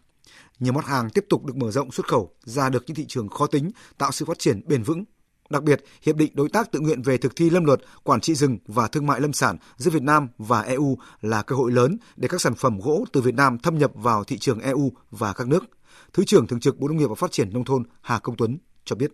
[0.61, 3.28] nhiều mặt hàng tiếp tục được mở rộng xuất khẩu ra được những thị trường
[3.28, 5.04] khó tính, tạo sự phát triển bền vững.
[5.50, 8.34] Đặc biệt, hiệp định đối tác tự nguyện về thực thi lâm luật, quản trị
[8.34, 11.98] rừng và thương mại lâm sản giữa Việt Nam và EU là cơ hội lớn
[12.16, 15.32] để các sản phẩm gỗ từ Việt Nam thâm nhập vào thị trường EU và
[15.32, 15.64] các nước.
[16.12, 18.59] Thứ trưởng thường trực Bộ Nông nghiệp và Phát triển nông thôn Hà Công Tuấn
[18.84, 19.12] cho biết.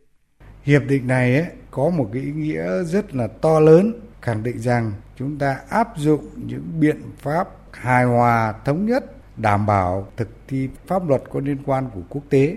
[0.62, 4.58] Hiệp định này ấy, có một cái ý nghĩa rất là to lớn, khẳng định
[4.58, 10.28] rằng chúng ta áp dụng những biện pháp hài hòa thống nhất đảm bảo thực
[10.48, 12.56] thi pháp luật có liên quan của quốc tế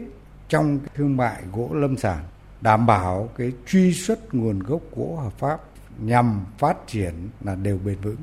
[0.49, 2.23] trong thương mại gỗ lâm sản
[2.61, 5.61] đảm bảo cái truy xuất nguồn gốc gỗ hợp pháp
[5.99, 8.15] nhằm phát triển là đều bền vững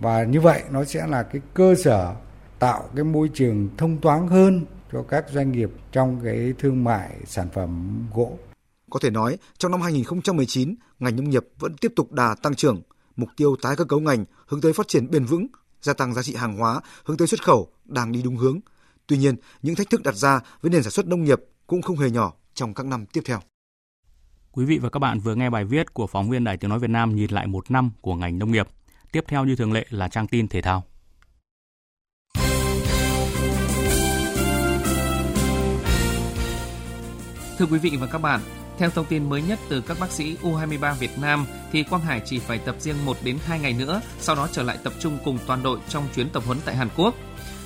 [0.00, 2.14] và như vậy nó sẽ là cái cơ sở
[2.58, 7.10] tạo cái môi trường thông thoáng hơn cho các doanh nghiệp trong cái thương mại
[7.26, 8.38] sản phẩm gỗ.
[8.90, 12.82] Có thể nói, trong năm 2019, ngành nông nghiệp vẫn tiếp tục đà tăng trưởng,
[13.16, 15.46] mục tiêu tái cơ cấu ngành hướng tới phát triển bền vững,
[15.84, 18.60] gia tăng giá trị hàng hóa, hướng tới xuất khẩu đang đi đúng hướng.
[19.06, 21.96] Tuy nhiên, những thách thức đặt ra với nền sản xuất nông nghiệp cũng không
[21.96, 23.40] hề nhỏ trong các năm tiếp theo.
[24.52, 26.78] Quý vị và các bạn vừa nghe bài viết của phóng viên Đài Tiếng Nói
[26.78, 28.68] Việt Nam nhìn lại một năm của ngành nông nghiệp.
[29.12, 30.84] Tiếp theo như thường lệ là trang tin thể thao.
[37.58, 38.40] Thưa quý vị và các bạn,
[38.78, 42.22] theo thông tin mới nhất từ các bác sĩ U23 Việt Nam thì Quang Hải
[42.24, 45.18] chỉ phải tập riêng 1 đến 2 ngày nữa, sau đó trở lại tập trung
[45.24, 47.14] cùng toàn đội trong chuyến tập huấn tại Hàn Quốc.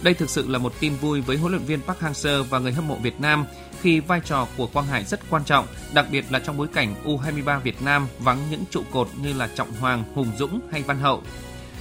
[0.02, 2.72] Đây thực sự là một tin vui với huấn luyện viên Park Hang-seo và người
[2.72, 3.46] hâm mộ Việt Nam
[3.80, 6.94] khi vai trò của Quang Hải rất quan trọng, đặc biệt là trong bối cảnh
[7.04, 10.98] U23 Việt Nam vắng những trụ cột như là Trọng Hoàng, Hùng Dũng hay Văn
[10.98, 11.22] Hậu.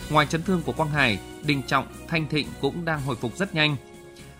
[0.09, 3.55] Ngoài chấn thương của Quang Hải, Đình Trọng, Thanh Thịnh cũng đang hồi phục rất
[3.55, 3.75] nhanh.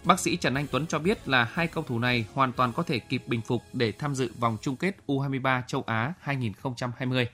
[0.04, 2.84] Bác sĩ Trần Anh Tuấn cho biết là hai cầu thủ này hoàn toàn có
[2.84, 7.28] thể kịp bình phục để tham dự vòng chung kết U23 châu Á 2020.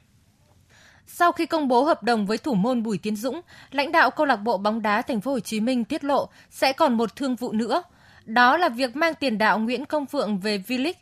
[1.08, 3.42] Sau khi công bố hợp đồng với thủ môn Bùi Tiến Dũng,
[3.72, 6.74] lãnh đạo câu lạc bộ bóng đá Thành phố Hồ Chí Minh tiết lộ sẽ
[6.74, 7.84] còn một thương vụ nữa.
[8.26, 10.94] Đó là việc mang tiền đạo Nguyễn Công Phượng về V-League.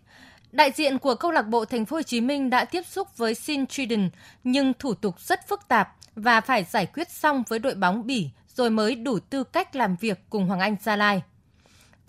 [0.51, 3.33] Đại diện của câu lạc bộ Thành phố Hồ Chí Minh đã tiếp xúc với
[3.33, 4.09] Sin Triden,
[4.43, 8.29] nhưng thủ tục rất phức tạp và phải giải quyết xong với đội bóng Bỉ
[8.55, 11.21] rồi mới đủ tư cách làm việc cùng Hoàng Anh Gia Lai.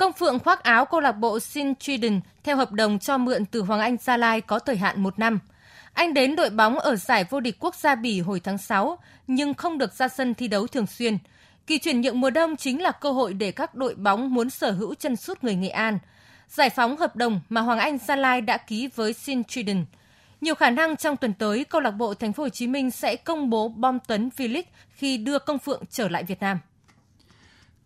[0.03, 3.63] Công Phượng khoác áo câu lạc bộ Sin Triden theo hợp đồng cho mượn từ
[3.63, 5.39] Hoàng Anh Gia Lai có thời hạn một năm–
[5.93, 9.55] anh đến đội bóng ở giải vô địch quốc gia Bỉ hồi tháng 6, nhưng
[9.55, 11.19] không được ra sân thi đấu thường xuyên.
[11.67, 14.71] Kỳ chuyển nhượng mùa đông chính là cơ hội để các đội bóng muốn sở
[14.71, 15.99] hữu chân sút người Nghệ An.
[16.49, 19.85] Giải phóng hợp đồng mà Hoàng Anh Gia Lai đã ký với Sin Triden.
[20.41, 23.17] Nhiều khả năng trong tuần tới, câu lạc bộ Thành phố Hồ Chí Minh sẽ
[23.17, 24.63] công bố bom tấn V-League
[24.95, 26.59] khi đưa Công Phượng trở lại Việt Nam.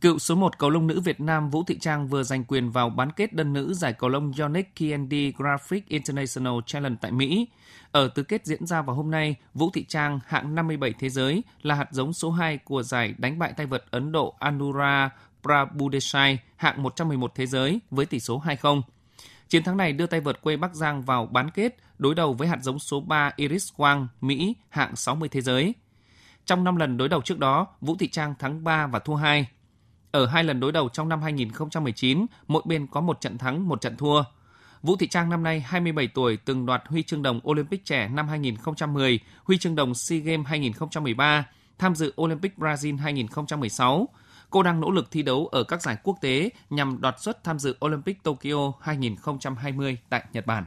[0.07, 2.90] Cựu số 1 cầu lông nữ Việt Nam Vũ Thị Trang vừa giành quyền vào
[2.90, 7.48] bán kết đơn nữ giải cầu lông Yonex KND Graphic International Challenge tại Mỹ.
[7.92, 11.42] Ở tứ kết diễn ra vào hôm nay, Vũ Thị Trang hạng 57 thế giới
[11.62, 15.11] là hạt giống số 2 của giải đánh bại tay vợt Ấn Độ Anura
[15.42, 18.82] Prabhudesai hạng 111 thế giới với tỷ số 2-0.
[19.48, 22.48] Chiến thắng này đưa tay vợt quê Bắc Giang vào bán kết đối đầu với
[22.48, 25.74] hạt giống số 3 Iris Wang, Mỹ, hạng 60 thế giới.
[26.44, 29.46] Trong 5 lần đối đầu trước đó, Vũ Thị Trang thắng 3 và thua 2.
[30.16, 33.80] Ở hai lần đối đầu trong năm 2019, mỗi bên có một trận thắng, một
[33.80, 34.22] trận thua.
[34.82, 38.28] Vũ Thị Trang năm nay 27 tuổi từng đoạt huy chương đồng Olympic trẻ năm
[38.28, 41.46] 2010, huy chương đồng SEA Games 2013,
[41.78, 44.08] tham dự Olympic Brazil 2016.
[44.50, 47.58] Cô đang nỗ lực thi đấu ở các giải quốc tế nhằm đoạt suất tham
[47.58, 50.64] dự Olympic Tokyo 2020 tại Nhật Bản.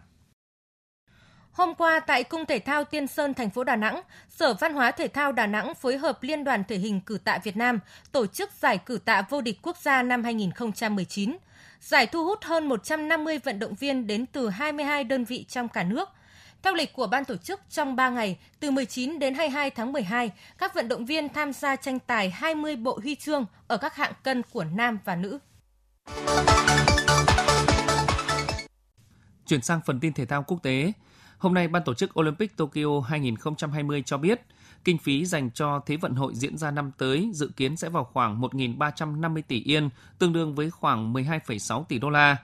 [1.52, 4.92] Hôm qua tại Cung Thể thao Tiên Sơn, thành phố Đà Nẵng, Sở Văn hóa
[4.92, 7.80] Thể thao Đà Nẵng phối hợp Liên đoàn Thể hình Cử tạ Việt Nam
[8.12, 11.38] tổ chức giải cử tạ vô địch quốc gia năm 2019.
[11.82, 15.84] Giải thu hút hơn 150 vận động viên đến từ 22 đơn vị trong cả
[15.84, 16.10] nước.
[16.62, 20.32] Theo lịch của ban tổ chức, trong 3 ngày, từ 19 đến 22 tháng 12,
[20.58, 24.14] các vận động viên tham gia tranh tài 20 bộ huy chương ở các hạng
[24.24, 25.40] cân của nam và nữ.
[29.46, 30.92] Chuyển sang phần tin thể thao quốc tế,
[31.40, 34.42] Hôm nay, Ban tổ chức Olympic Tokyo 2020 cho biết,
[34.84, 38.04] kinh phí dành cho Thế vận hội diễn ra năm tới dự kiến sẽ vào
[38.04, 42.38] khoảng 1.350 tỷ yên, tương đương với khoảng 12,6 tỷ đô la.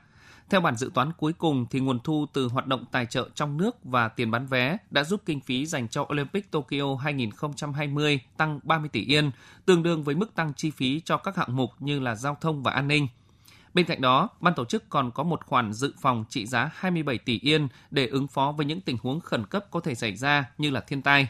[0.50, 3.58] Theo bản dự toán cuối cùng, thì nguồn thu từ hoạt động tài trợ trong
[3.58, 8.60] nước và tiền bán vé đã giúp kinh phí dành cho Olympic Tokyo 2020 tăng
[8.64, 9.32] 30 tỷ yên,
[9.66, 12.64] tương đương với mức tăng chi phí cho các hạng mục như là giao thông
[12.64, 13.08] và an ninh.
[13.76, 17.18] Bên cạnh đó, ban tổ chức còn có một khoản dự phòng trị giá 27
[17.18, 20.46] tỷ yên để ứng phó với những tình huống khẩn cấp có thể xảy ra
[20.58, 21.28] như là thiên tai.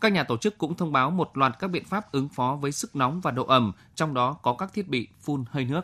[0.00, 2.72] Các nhà tổ chức cũng thông báo một loạt các biện pháp ứng phó với
[2.72, 5.80] sức nóng và độ ẩm, trong đó có các thiết bị phun hơi nước.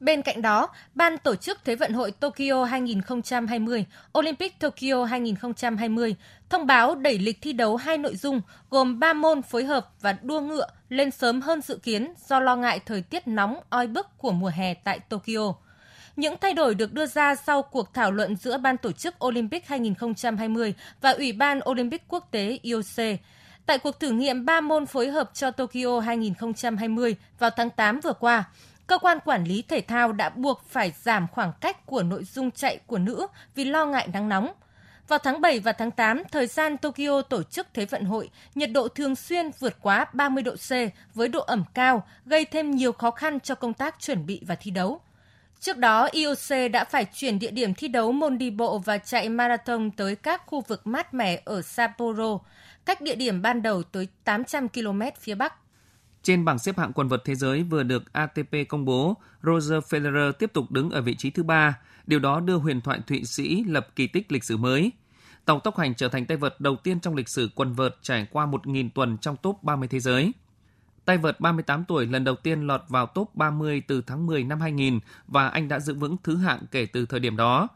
[0.00, 3.84] Bên cạnh đó, Ban tổ chức Thế vận hội Tokyo 2020,
[4.18, 6.16] Olympic Tokyo 2020
[6.48, 8.40] thông báo đẩy lịch thi đấu hai nội dung
[8.70, 12.56] gồm 3 môn phối hợp và đua ngựa lên sớm hơn dự kiến do lo
[12.56, 15.54] ngại thời tiết nóng oi bức của mùa hè tại Tokyo.
[16.16, 19.66] Những thay đổi được đưa ra sau cuộc thảo luận giữa Ban tổ chức Olympic
[19.66, 23.20] 2020 và Ủy ban Olympic quốc tế IOC
[23.66, 28.12] tại cuộc thử nghiệm 3 môn phối hợp cho Tokyo 2020 vào tháng 8 vừa
[28.12, 28.44] qua.
[28.90, 32.50] Cơ quan quản lý thể thao đã buộc phải giảm khoảng cách của nội dung
[32.50, 34.52] chạy của nữ vì lo ngại nắng nóng.
[35.08, 38.70] Vào tháng 7 và tháng 8, thời gian Tokyo tổ chức Thế vận hội, nhiệt
[38.72, 40.70] độ thường xuyên vượt quá 30 độ C
[41.14, 44.54] với độ ẩm cao, gây thêm nhiều khó khăn cho công tác chuẩn bị và
[44.54, 45.00] thi đấu.
[45.60, 49.28] Trước đó, IOC đã phải chuyển địa điểm thi đấu môn đi bộ và chạy
[49.28, 52.38] marathon tới các khu vực mát mẻ ở Sapporo,
[52.84, 55.54] cách địa điểm ban đầu tới 800 km phía Bắc.
[56.22, 60.32] Trên bảng xếp hạng quần vợt thế giới vừa được ATP công bố, Roger Federer
[60.32, 61.78] tiếp tục đứng ở vị trí thứ ba.
[62.06, 64.92] Điều đó đưa huyền thoại Thụy Sĩ lập kỳ tích lịch sử mới.
[65.44, 68.26] Tàu tốc hành trở thành tay vợt đầu tiên trong lịch sử quần vợt trải
[68.30, 70.32] qua 1.000 tuần trong top 30 thế giới.
[71.04, 74.60] Tay vợt 38 tuổi lần đầu tiên lọt vào top 30 từ tháng 10 năm
[74.60, 77.68] 2000 và anh đã giữ vững thứ hạng kể từ thời điểm đó.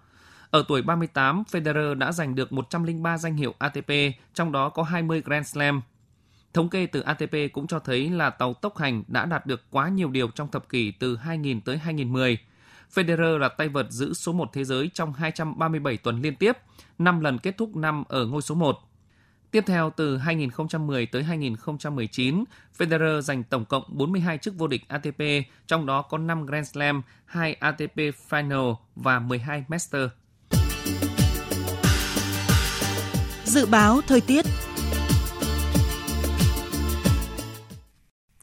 [0.51, 3.91] Ở tuổi 38, Federer đã giành được 103 danh hiệu ATP,
[4.35, 5.83] trong đó có 20 Grand Slam.
[6.55, 9.89] Thống kê từ ATP cũng cho thấy là tàu tốc hành đã đạt được quá
[9.89, 12.39] nhiều điều trong thập kỷ từ 2000 tới 2010.
[12.95, 16.59] Federer là tay vợt giữ số 1 thế giới trong 237 tuần liên tiếp,
[16.99, 18.79] 5 lần kết thúc năm ở ngôi số 1.
[19.51, 22.45] Tiếp theo, từ 2010 tới 2019,
[22.79, 25.21] Federer giành tổng cộng 42 chức vô địch ATP,
[25.67, 27.97] trong đó có 5 Grand Slam, 2 ATP
[28.29, 30.09] Final và 12 Master.
[33.45, 34.45] Dự báo thời tiết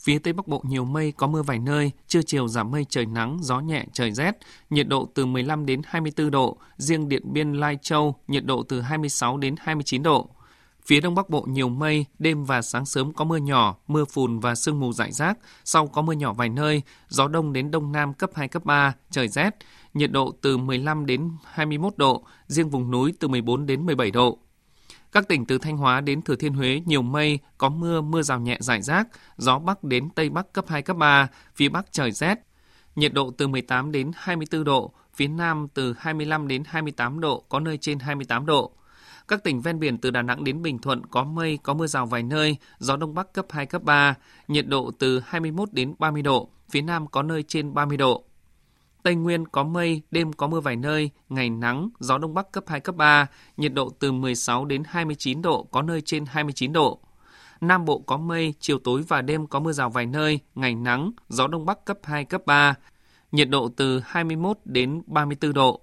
[0.04, 3.06] Phía Tây Bắc Bộ nhiều mây, có mưa vài nơi, trưa chiều giảm mây trời
[3.06, 4.38] nắng, gió nhẹ, trời rét,
[4.70, 8.82] nhiệt độ từ 15 đến 24 độ, riêng Điện Biên Lai Châu nhiệt độ từ
[8.82, 10.30] 26 đến 29 độ.
[10.86, 14.40] Phía Đông Bắc Bộ nhiều mây, đêm và sáng sớm có mưa nhỏ, mưa phùn
[14.40, 17.92] và sương mù rải rác, sau có mưa nhỏ vài nơi, gió đông đến đông
[17.92, 19.56] nam cấp 2, cấp 3, trời rét,
[19.94, 24.38] nhiệt độ từ 15 đến 21 độ, riêng vùng núi từ 14 đến 17 độ.
[25.12, 28.40] Các tỉnh từ Thanh Hóa đến Thừa Thiên Huế nhiều mây, có mưa, mưa rào
[28.40, 29.08] nhẹ rải rác,
[29.38, 32.36] gió Bắc đến Tây Bắc cấp 2, cấp 3, phía Bắc trời rét.
[32.96, 37.60] Nhiệt độ từ 18 đến 24 độ, phía Nam từ 25 đến 28 độ, có
[37.60, 38.72] nơi trên 28 độ.
[39.28, 42.06] Các tỉnh ven biển từ Đà Nẵng đến Bình Thuận có mây, có mưa rào
[42.06, 44.16] vài nơi, gió Đông Bắc cấp 2, cấp 3,
[44.48, 48.24] nhiệt độ từ 21 đến 30 độ, phía Nam có nơi trên 30 độ.
[49.04, 52.64] Tây Nguyên có mây, đêm có mưa vài nơi, ngày nắng, gió Đông Bắc cấp
[52.68, 53.28] 2, cấp 3,
[53.58, 57.00] nhiệt độ từ 16 đến 29 độ, có nơi trên 29 độ.
[57.62, 61.12] Nam Bộ có mây, chiều tối và đêm có mưa rào vài nơi, ngày nắng,
[61.30, 62.76] gió Đông Bắc cấp 2, cấp 3,
[63.32, 65.82] nhiệt độ từ 21 đến 34 độ.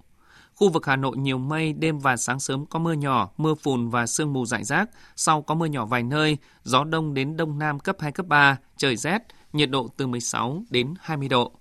[0.54, 3.88] Khu vực Hà Nội nhiều mây, đêm và sáng sớm có mưa nhỏ, mưa phùn
[3.88, 7.58] và sương mù rải rác, sau có mưa nhỏ vài nơi, gió đông đến đông
[7.58, 11.57] nam cấp 2, cấp 3, trời rét, nhiệt độ từ 16 đến 20 độ.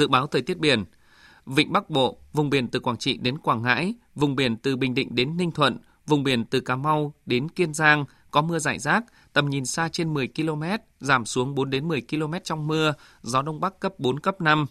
[0.00, 0.84] Dự báo thời tiết biển,
[1.46, 4.94] Vịnh Bắc Bộ, vùng biển từ Quảng Trị đến Quảng Ngãi, vùng biển từ Bình
[4.94, 8.78] Định đến Ninh Thuận, vùng biển từ Cà Mau đến Kiên Giang có mưa rải
[8.78, 10.62] rác, tầm nhìn xa trên 10 km,
[11.00, 12.92] giảm xuống 4 đến 10 km trong mưa,
[13.22, 14.66] gió đông bắc cấp 4 cấp 5.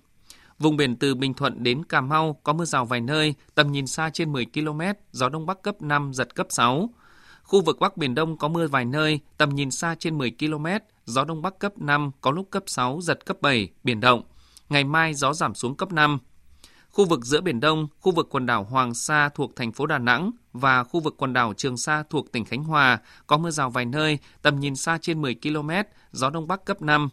[0.59, 3.87] Vùng biển từ Bình Thuận đến Cà Mau có mưa rào vài nơi, tầm nhìn
[3.87, 6.89] xa trên 10 km, gió đông bắc cấp 5 giật cấp 6.
[7.43, 10.65] Khu vực Bắc Biển Đông có mưa vài nơi, tầm nhìn xa trên 10 km,
[11.05, 14.23] gió đông bắc cấp 5, có lúc cấp 6, giật cấp 7, biển động.
[14.69, 16.19] Ngày mai gió giảm xuống cấp 5.
[16.89, 19.97] Khu vực giữa Biển Đông, khu vực quần đảo Hoàng Sa thuộc thành phố Đà
[19.97, 23.69] Nẵng và khu vực quần đảo Trường Sa thuộc tỉnh Khánh Hòa có mưa rào
[23.69, 25.69] vài nơi, tầm nhìn xa trên 10 km,
[26.11, 27.09] gió Đông Bắc cấp 5.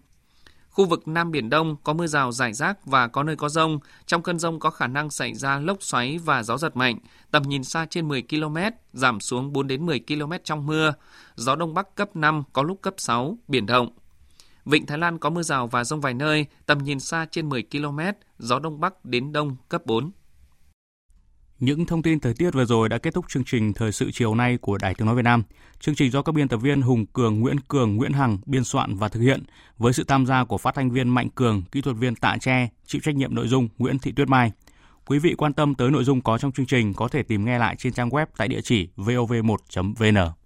[0.70, 3.78] Khu vực Nam Biển Đông có mưa rào rải rác và có nơi có rông.
[4.06, 6.98] Trong cơn rông có khả năng xảy ra lốc xoáy và gió giật mạnh.
[7.30, 8.56] Tầm nhìn xa trên 10 km,
[8.92, 10.94] giảm xuống 4 đến 10 km trong mưa.
[11.34, 13.88] Gió Đông Bắc cấp 5, có lúc cấp 6, biển động.
[14.66, 17.62] Vịnh Thái Lan có mưa rào và rông vài nơi, tầm nhìn xa trên 10
[17.62, 17.98] km,
[18.38, 20.10] gió Đông Bắc đến Đông cấp 4.
[21.58, 24.34] Những thông tin thời tiết vừa rồi đã kết thúc chương trình Thời sự chiều
[24.34, 25.42] nay của Đài Tiếng Nói Việt Nam.
[25.80, 28.96] Chương trình do các biên tập viên Hùng Cường, Nguyễn Cường, Nguyễn Hằng biên soạn
[28.96, 29.42] và thực hiện
[29.78, 32.68] với sự tham gia của phát thanh viên Mạnh Cường, kỹ thuật viên Tạ Tre,
[32.86, 34.52] chịu trách nhiệm nội dung Nguyễn Thị Tuyết Mai.
[35.06, 37.58] Quý vị quan tâm tới nội dung có trong chương trình có thể tìm nghe
[37.58, 40.45] lại trên trang web tại địa chỉ vov1.vn.